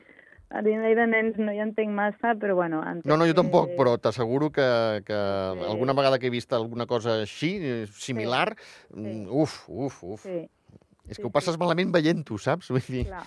a 0.49 0.61
nivell 0.65 0.95
de 0.97 1.05
nens 1.07 1.37
no 1.37 1.53
hi 1.53 1.59
entenc 1.61 1.91
massa, 1.93 2.33
però 2.41 2.55
bueno... 2.57 2.79
entenc 2.81 3.05
No, 3.05 3.17
no, 3.17 3.27
jo 3.29 3.35
tampoc, 3.37 3.69
però 3.77 3.97
t'asseguro 4.01 4.49
que, 4.51 4.65
que 5.05 5.13
Sí. 5.17 5.65
alguna 5.69 5.93
vegada 5.93 6.17
que 6.19 6.27
he 6.27 6.33
vist 6.33 6.53
alguna 6.53 6.85
cosa 6.89 7.19
així, 7.21 7.51
eh, 7.61 7.85
similar, 7.87 8.55
Sí. 8.57 8.95
mm, 8.97 9.27
uf, 9.29 9.59
uf, 9.69 10.03
uf. 10.03 10.23
Sí, 10.23 10.49
És 11.09 11.17
sí, 11.17 11.21
que 11.21 11.27
ho 11.27 11.31
passes 11.31 11.55
sí. 11.55 11.59
malament 11.59 11.91
veient-ho, 11.93 12.37
saps? 12.37 12.69
Vull 12.69 12.81
dir, 12.85 13.05
clar. 13.07 13.23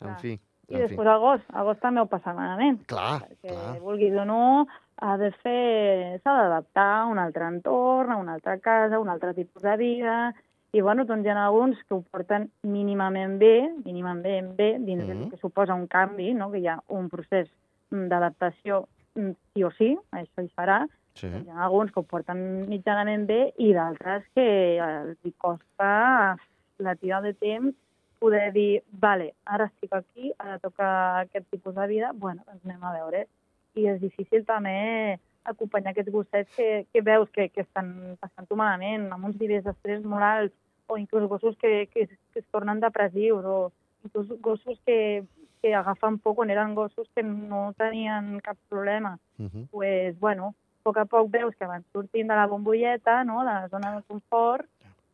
en 0.00 0.08
clar. 0.08 0.16
fi, 0.20 0.32
I 0.68 0.74
en 0.74 0.80
després 0.86 1.18
gos, 1.20 1.40
el 1.52 1.64
gos 1.64 1.78
també 1.80 2.00
ho 2.00 2.06
passa 2.06 2.32
malament. 2.32 2.80
Clar, 2.86 3.20
perquè 3.26 3.52
clar. 3.52 3.78
vulguis 3.80 4.14
o 4.16 4.24
no, 4.24 4.66
ha 5.02 5.16
de 5.18 5.30
fer, 5.42 6.20
s'ha 6.22 6.34
d'adaptar 6.38 7.02
a 7.02 7.06
un 7.06 7.18
altre 7.18 7.48
entorn, 7.48 8.12
a 8.12 8.16
una 8.16 8.34
altra 8.34 8.58
casa, 8.58 8.96
a 8.96 9.00
un 9.00 9.08
altre 9.12 9.34
tipus 9.34 9.62
de 9.62 9.76
vida, 9.76 10.34
i 10.72 10.80
bueno, 10.80 11.04
doncs 11.04 11.26
hi 11.26 11.28
ha 11.30 11.44
alguns 11.46 11.76
que 11.84 11.94
ho 11.94 12.00
porten 12.10 12.46
mínimament 12.62 13.38
bé, 13.38 13.70
mínimament 13.84 14.54
bé, 14.56 14.78
dins 14.78 15.06
del 15.06 15.18
Mhm. 15.18 15.30
que 15.30 15.36
suposa 15.36 15.74
un 15.74 15.86
canvi, 15.86 16.32
no? 16.34 16.50
que 16.50 16.58
hi 16.60 16.66
ha 16.68 16.78
un 16.88 17.08
procés 17.10 17.48
mm, 17.90 18.08
d'adaptació 18.08 18.86
mm, 19.14 19.30
sí 19.52 19.62
o 19.64 19.70
sí, 19.72 19.98
això 20.12 20.42
hi 20.42 20.48
farà, 20.56 20.86
Sí. 21.14 21.28
doncs 21.28 21.46
hi 21.46 21.50
ha 21.50 21.64
alguns 21.66 21.92
que 21.92 22.00
ho 22.00 22.04
porten 22.04 22.66
mitjanament 22.68 23.26
bé 23.26 23.52
i 23.58 23.72
d'altres 23.74 24.24
que 24.34 24.78
els 24.80 25.18
hi 25.24 25.32
costa 25.36 26.38
la 26.78 26.94
tira 26.96 27.20
de 27.20 27.34
temps 27.34 27.74
poder 28.18 28.52
dir, 28.54 28.82
vale, 28.92 29.34
ara 29.44 29.66
estic 29.66 29.92
aquí, 29.92 30.32
ara 30.38 30.58
toca 30.58 31.18
aquest 31.20 31.50
tipus 31.50 31.74
de 31.74 31.86
vida, 31.86 32.12
bueno, 32.14 32.42
doncs 32.46 32.64
anem 32.64 32.82
a 32.84 32.92
veure. 32.94 33.26
I 33.74 33.86
és 33.88 34.00
difícil 34.00 34.44
també 34.46 35.18
acompanyar 35.44 35.90
aquests 35.92 36.12
gossets 36.12 36.50
que, 36.56 36.86
que 36.92 37.00
veus 37.02 37.28
que, 37.30 37.48
que 37.50 37.60
estan 37.62 38.16
passant-ho 38.20 38.56
malament, 38.56 39.08
amb 39.12 39.24
uns 39.24 39.38
nivells 39.40 39.64
d'estrès 39.64 40.02
molt 40.04 40.22
alts, 40.22 40.54
o 40.86 40.96
inclús 40.98 41.28
gossos 41.28 41.56
que, 41.58 41.86
que, 41.92 42.02
es- 42.02 42.18
que 42.32 42.40
es 42.40 42.46
tornen 42.50 42.80
depressius, 42.80 43.44
o 43.44 43.72
inclús 44.04 44.28
gossos 44.40 44.78
que, 44.86 45.24
que 45.62 45.74
agafen 45.74 46.18
por 46.18 46.34
quan 46.34 46.50
eren 46.50 46.74
gossos 46.74 47.08
que 47.14 47.22
no 47.22 47.72
tenien 47.78 48.40
cap 48.40 48.56
problema 48.68 49.18
Uh 49.38 49.46
-huh. 49.46 49.66
pues, 49.70 50.18
bueno, 50.20 50.54
a 50.54 50.82
poc 50.82 50.96
a 50.98 51.04
poc 51.04 51.30
veus 51.30 51.54
que 51.56 51.66
van 51.66 51.84
sortint 51.92 52.28
de 52.28 52.34
la 52.34 52.46
bombolleta, 52.46 53.24
no?, 53.24 53.38
de 53.40 53.44
la 53.46 53.68
zona 53.68 53.96
de 53.96 54.02
confort, 54.02 54.66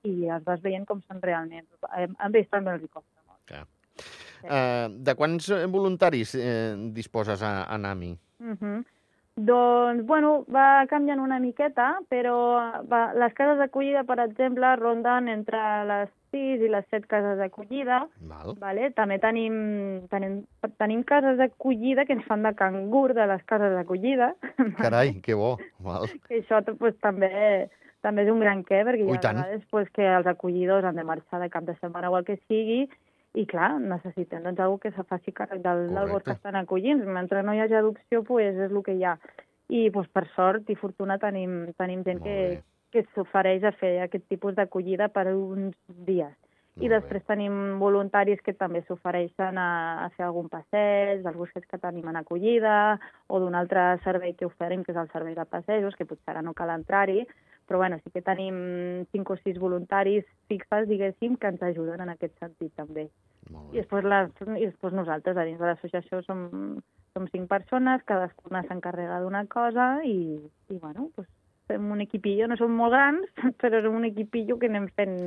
i 0.02 0.28
els 0.28 0.44
vas 0.44 0.61
veient 0.62 0.87
com 0.87 1.00
són 1.02 1.20
realment. 1.23 1.66
Hem, 1.97 2.14
hem 2.18 2.32
vist 2.32 2.50
també 2.50 2.70
costa 2.88 3.20
molt. 3.26 3.38
Clar. 3.44 3.66
Uh, 4.44 4.87
de 5.04 5.14
quants 5.14 5.49
voluntaris 5.68 6.35
eh, 6.35 6.76
disposes 6.94 7.42
a, 7.42 7.64
a 7.64 7.78
NAMI? 7.78 8.18
Uh 8.40 8.47
-huh. 8.61 8.85
Doncs, 9.38 10.02
bueno, 10.07 10.45
va 10.50 10.85
canviant 10.90 11.21
una 11.23 11.38
miqueta, 11.38 11.92
però 12.11 12.37
va, 12.90 13.02
les 13.14 13.35
cases 13.38 13.61
d'acollida, 13.61 14.02
per 14.09 14.18
exemple, 14.25 14.73
ronden 14.80 15.28
entre 15.30 15.61
les 15.87 16.11
6 16.35 16.64
i 16.66 16.71
les 16.73 16.87
7 16.90 17.07
cases 17.07 17.38
d'acollida. 17.38 18.00
Val. 18.30 18.57
Vale? 18.59 18.90
També 18.99 19.21
tenim, 19.23 19.57
tenim, 20.11 20.40
tenim 20.83 21.04
cases 21.07 21.38
d'acollida 21.38 22.04
que 22.09 22.16
ens 22.18 22.26
fan 22.26 22.42
de 22.42 22.52
cangur 22.59 23.12
de 23.14 23.28
les 23.30 23.45
cases 23.47 23.76
d'acollida. 23.78 24.33
Carai, 24.83 25.14
que 25.25 25.38
bo. 25.38 25.54
Val. 25.87 26.11
que 26.26 26.42
això 26.42 26.61
pues, 26.75 26.99
també 27.04 27.68
també 28.02 28.23
és 28.23 28.30
un 28.30 28.40
gran 28.42 28.62
què, 28.66 28.85
perquè 28.87 29.02
hi 29.02 29.11
Ui, 29.11 29.18
ha 29.18 29.23
tant. 29.23 29.40
vegades 29.40 29.64
pues, 29.71 29.88
que 29.95 30.07
els 30.07 30.26
acollidors 30.30 30.87
han 30.87 30.99
de 30.99 31.04
marxar 31.07 31.40
de 31.42 31.50
cap 31.50 31.66
de 31.66 31.75
setmana 31.80 32.11
o 32.11 32.18
el 32.18 32.26
que 32.26 32.38
sigui, 32.47 32.85
i 33.37 33.44
clar, 33.47 33.75
necessitem 33.80 34.42
doncs, 34.47 34.61
algú 34.64 34.78
que 34.82 34.92
se 34.94 35.04
faci 35.04 35.35
càrrec 35.37 35.61
del, 35.62 35.87
del 35.92 36.08
Correcte. 36.08 36.25
que 36.25 36.37
estan 36.38 36.56
acollint. 36.56 37.04
Mentre 37.04 37.42
no 37.42 37.54
hi 37.54 37.61
hagi 37.61 37.76
adopció, 37.78 38.23
pues, 38.25 38.56
és 38.56 38.73
el 38.73 38.82
que 38.82 38.97
hi 38.97 39.04
ha. 39.04 39.18
I 39.68 39.88
pues, 39.92 40.08
per 40.08 40.25
sort 40.35 40.70
i 40.73 40.78
fortuna 40.80 41.18
tenim, 41.20 41.73
tenim 41.76 42.04
gent 42.06 42.23
que, 42.25 42.37
que 42.92 43.04
s'ofereix 43.14 43.66
a 43.68 43.75
fer 43.76 43.99
aquest 44.04 44.25
tipus 44.32 44.56
d'acollida 44.56 45.11
per 45.12 45.28
uns 45.35 45.76
dies. 46.08 46.35
I 46.78 46.88
bé. 46.88 46.94
després 46.94 47.26
tenim 47.26 47.78
voluntaris 47.80 48.40
que 48.47 48.54
també 48.54 48.85
s'ofereixen 48.87 49.58
a, 49.58 49.70
a 50.04 50.08
fer 50.16 50.26
algun 50.26 50.49
passeig, 50.52 51.25
dels 51.25 51.37
gossos 51.37 51.66
que 51.66 51.80
tenim 51.82 52.08
en 52.08 52.20
acollida, 52.20 52.99
o 53.28 53.40
d'un 53.42 53.58
altre 53.58 53.99
servei 54.04 54.35
que 54.38 54.47
oferim, 54.47 54.85
que 54.87 54.94
és 54.94 55.00
el 55.00 55.11
servei 55.12 55.35
de 55.35 55.47
passejos, 55.47 55.97
que 55.99 56.06
potser 56.06 56.35
ara 56.35 56.42
no 56.42 56.54
cal 56.54 56.70
entrar-hi, 56.75 57.25
però 57.68 57.82
bueno, 57.82 57.99
sí 58.02 58.11
que 58.11 58.23
tenim 58.25 59.04
5 59.12 59.32
o 59.32 59.37
6 59.37 59.58
voluntaris 59.61 60.25
fixes, 60.49 60.87
diguéssim, 60.88 61.37
que 61.37 61.50
ens 61.52 61.62
ajuden 61.62 62.00
en 62.00 62.14
aquest 62.14 62.38
sentit 62.40 62.73
també. 62.78 63.11
I 63.73 63.80
després, 63.80 64.06
les, 64.08 64.30
i 64.56 64.64
després 64.70 64.94
nosaltres, 64.97 65.37
a 65.37 65.44
dins 65.44 65.61
de 65.61 65.68
l'associació, 65.68 66.23
som, 66.25 66.47
som 67.12 67.28
5 67.28 67.50
persones, 67.50 68.04
cadascuna 68.08 68.64
s'encarrega 68.64 69.20
d'una 69.20 69.44
cosa 69.52 69.99
i, 70.04 70.38
i 70.73 70.78
bueno, 70.80 71.11
doncs 71.16 71.28
fem 71.68 71.92
un 71.92 72.00
equipillo, 72.00 72.49
no 72.49 72.56
som 72.56 72.73
molt 72.73 72.97
grans, 72.97 73.28
però 73.61 73.82
som 73.85 74.00
un 74.00 74.08
equipillo 74.08 74.56
que 74.56 74.73
anem 74.73 74.88
fent 74.97 75.18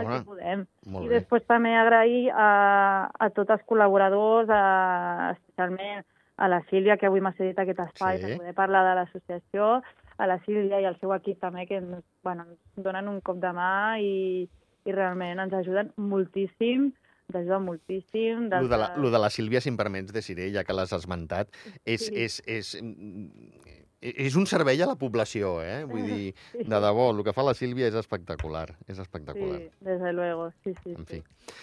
el 0.00 0.06
que 0.10 0.24
podem. 0.26 0.66
Molt 0.86 1.04
I 1.06 1.08
bé. 1.08 1.14
després 1.20 1.46
també 1.46 1.74
agrair 1.76 2.30
a, 2.32 3.10
a 3.18 3.30
tots 3.30 3.50
els 3.50 3.62
col·laboradors, 3.68 4.48
a, 4.50 5.30
especialment 5.36 6.04
a 6.36 6.48
la 6.50 6.60
Sílvia, 6.70 6.96
que 6.98 7.06
avui 7.06 7.20
m'ha 7.22 7.32
cedit 7.38 7.58
aquest 7.62 7.78
espai 7.80 8.18
Sí. 8.18 8.24
per 8.26 8.38
poder 8.38 8.54
parlar 8.54 8.82
de 8.88 8.94
l'associació, 8.98 9.82
a 10.18 10.26
la 10.26 10.38
Sílvia 10.44 10.80
i 10.80 10.84
al 10.86 10.98
seu 10.98 11.12
equip 11.14 11.38
també, 11.40 11.66
que 11.66 11.76
ens, 11.78 12.02
bueno, 12.22 12.44
ens 12.50 12.84
donen 12.84 13.08
un 13.08 13.20
cop 13.20 13.38
de 13.42 13.52
mà 13.54 13.98
i, 14.02 14.48
i 14.84 14.92
realment 14.92 15.38
ens 15.40 15.54
ajuden 15.54 15.92
moltíssim, 15.96 16.90
ens 17.28 17.36
ajuden 17.40 17.62
moltíssim. 17.64 18.48
Lo 18.50 18.68
de, 18.68 18.76
la, 18.78 18.92
lo 18.96 19.10
de 19.10 19.18
la 19.18 19.30
Sílvia, 19.30 19.60
si 19.60 19.70
em 19.70 19.76
permets, 19.78 20.12
de 20.12 20.22
Siré, 20.22 20.50
ja 20.52 20.64
que 20.64 20.74
l'has 20.76 20.92
esmentat, 20.92 21.48
és, 21.84 22.06
Sí. 22.06 22.14
és, 22.26 22.42
és, 22.46 22.74
mm, 22.82 23.83
és 24.04 24.34
un 24.36 24.44
servei 24.46 24.82
a 24.84 24.88
la 24.90 24.98
població, 25.00 25.56
eh? 25.64 25.84
Vull 25.88 26.04
dir, 26.04 26.34
Sí, 26.52 26.64
de 26.68 26.80
debò, 26.84 27.08
el 27.14 27.22
que 27.24 27.32
fa 27.32 27.44
la 27.46 27.54
Sílvia 27.56 27.88
és 27.88 27.96
espectacular, 27.96 28.66
és 28.86 28.98
espectacular. 28.98 29.62
Sí, 29.62 29.70
desde 29.80 30.12
luego, 30.12 30.50
sí, 30.62 30.74
sí. 30.82 30.92
En 30.92 31.06
sí. 31.06 31.22
fi. 31.22 31.54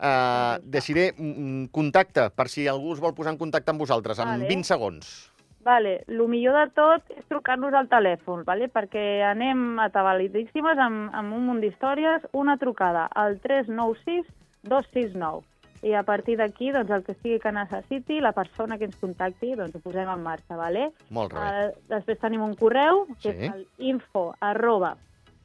Uh, 0.00 0.56
Desiré, 0.64 1.10
mm, 1.12 1.66
contacte, 1.74 2.30
per 2.30 2.48
si 2.48 2.64
algú 2.70 2.94
es 2.94 3.02
vol 3.02 3.12
posar 3.12 3.34
en 3.34 3.40
contacte 3.42 3.74
amb 3.74 3.82
vosaltres, 3.82 4.22
en 4.22 4.30
Vale. 4.32 4.48
20 4.48 4.64
segons. 4.64 5.10
Vale, 5.60 6.04
el 6.08 6.22
millor 6.28 6.56
de 6.56 6.70
tot 6.72 7.10
és 7.12 7.26
trucar-nos 7.28 7.74
al 7.76 7.90
telèfon, 7.90 8.46
vale? 8.48 8.70
perquè 8.72 9.20
anem 9.28 9.76
atabalidíssimes 9.84 10.78
amb, 10.80 11.10
amb 11.12 11.36
un 11.36 11.44
munt 11.50 11.60
d'històries, 11.60 12.24
una 12.32 12.56
trucada 12.56 13.10
al 13.12 13.36
396 13.44 14.24
269. 14.62 15.49
I 15.82 15.94
a 15.96 16.02
partir 16.04 16.36
d'aquí, 16.36 16.72
doncs, 16.72 16.90
el 16.90 17.02
que 17.04 17.14
sigui 17.14 17.38
que 17.40 17.50
necessiti, 17.52 18.20
la 18.20 18.32
persona 18.36 18.76
que 18.76 18.84
ens 18.84 18.96
contacti, 19.00 19.54
doncs 19.56 19.74
ho 19.76 19.80
posem 19.80 20.08
en 20.12 20.22
marxa, 20.22 20.56
vale? 20.56 20.90
Molt 21.08 21.32
bé. 21.32 21.40
Uh, 21.40 21.70
després 21.88 22.18
tenim 22.20 22.42
un 22.44 22.54
correu, 22.54 23.06
que 23.22 23.32
Sí. 23.32 23.46
és 23.46 23.52
el 23.54 23.66
info 23.78 24.34
arroba 24.40 24.96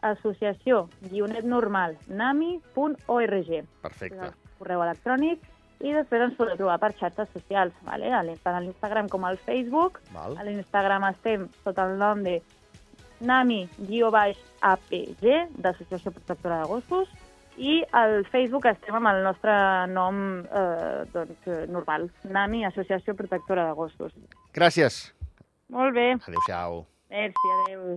associació 0.01 0.89
guionet 1.09 1.45
normal 1.45 1.97
nami.org. 2.07 3.63
Perfecte. 3.81 4.25
el 4.25 4.31
correu 4.59 4.81
electrònic, 4.83 5.39
i 5.79 5.93
després 5.93 6.21
ens 6.21 6.35
podeu 6.37 6.55
trobar 6.55 6.79
per 6.79 6.93
xarxes 6.95 7.29
socials, 7.33 7.73
vale? 7.83 8.11
a 8.11 8.21
l'Instagram 8.23 9.07
com 9.09 9.23
al 9.25 9.37
Facebook. 9.37 9.99
Val. 10.13 10.37
A 10.37 10.43
l'Instagram 10.43 11.03
estem 11.09 11.49
sota 11.63 11.85
el 11.89 11.97
nom 11.99 12.23
de 12.23 12.41
Nami-APG, 13.21 13.65
d'Associació 15.61 16.11
Protectora 16.11 16.59
de 16.61 16.67
Gossos, 16.67 17.07
i 17.57 17.83
al 17.91 18.25
Facebook 18.31 18.65
estem 18.69 18.95
amb 18.99 19.07
el 19.11 19.21
nostre 19.25 19.53
nom 19.91 20.17
eh, 20.45 21.05
doncs, 21.13 21.47
eh, 21.47 21.61
normal, 21.71 22.09
Nami, 22.23 22.65
Associació 22.67 23.15
Protectora 23.15 23.67
de 23.69 23.77
Gossos. 23.77 24.15
Gràcies. 24.55 25.13
Molt 25.69 25.95
bé, 25.95 26.11
Adéu-siau. 26.27 26.83
merci, 27.09 27.55
adeu. 27.61 27.95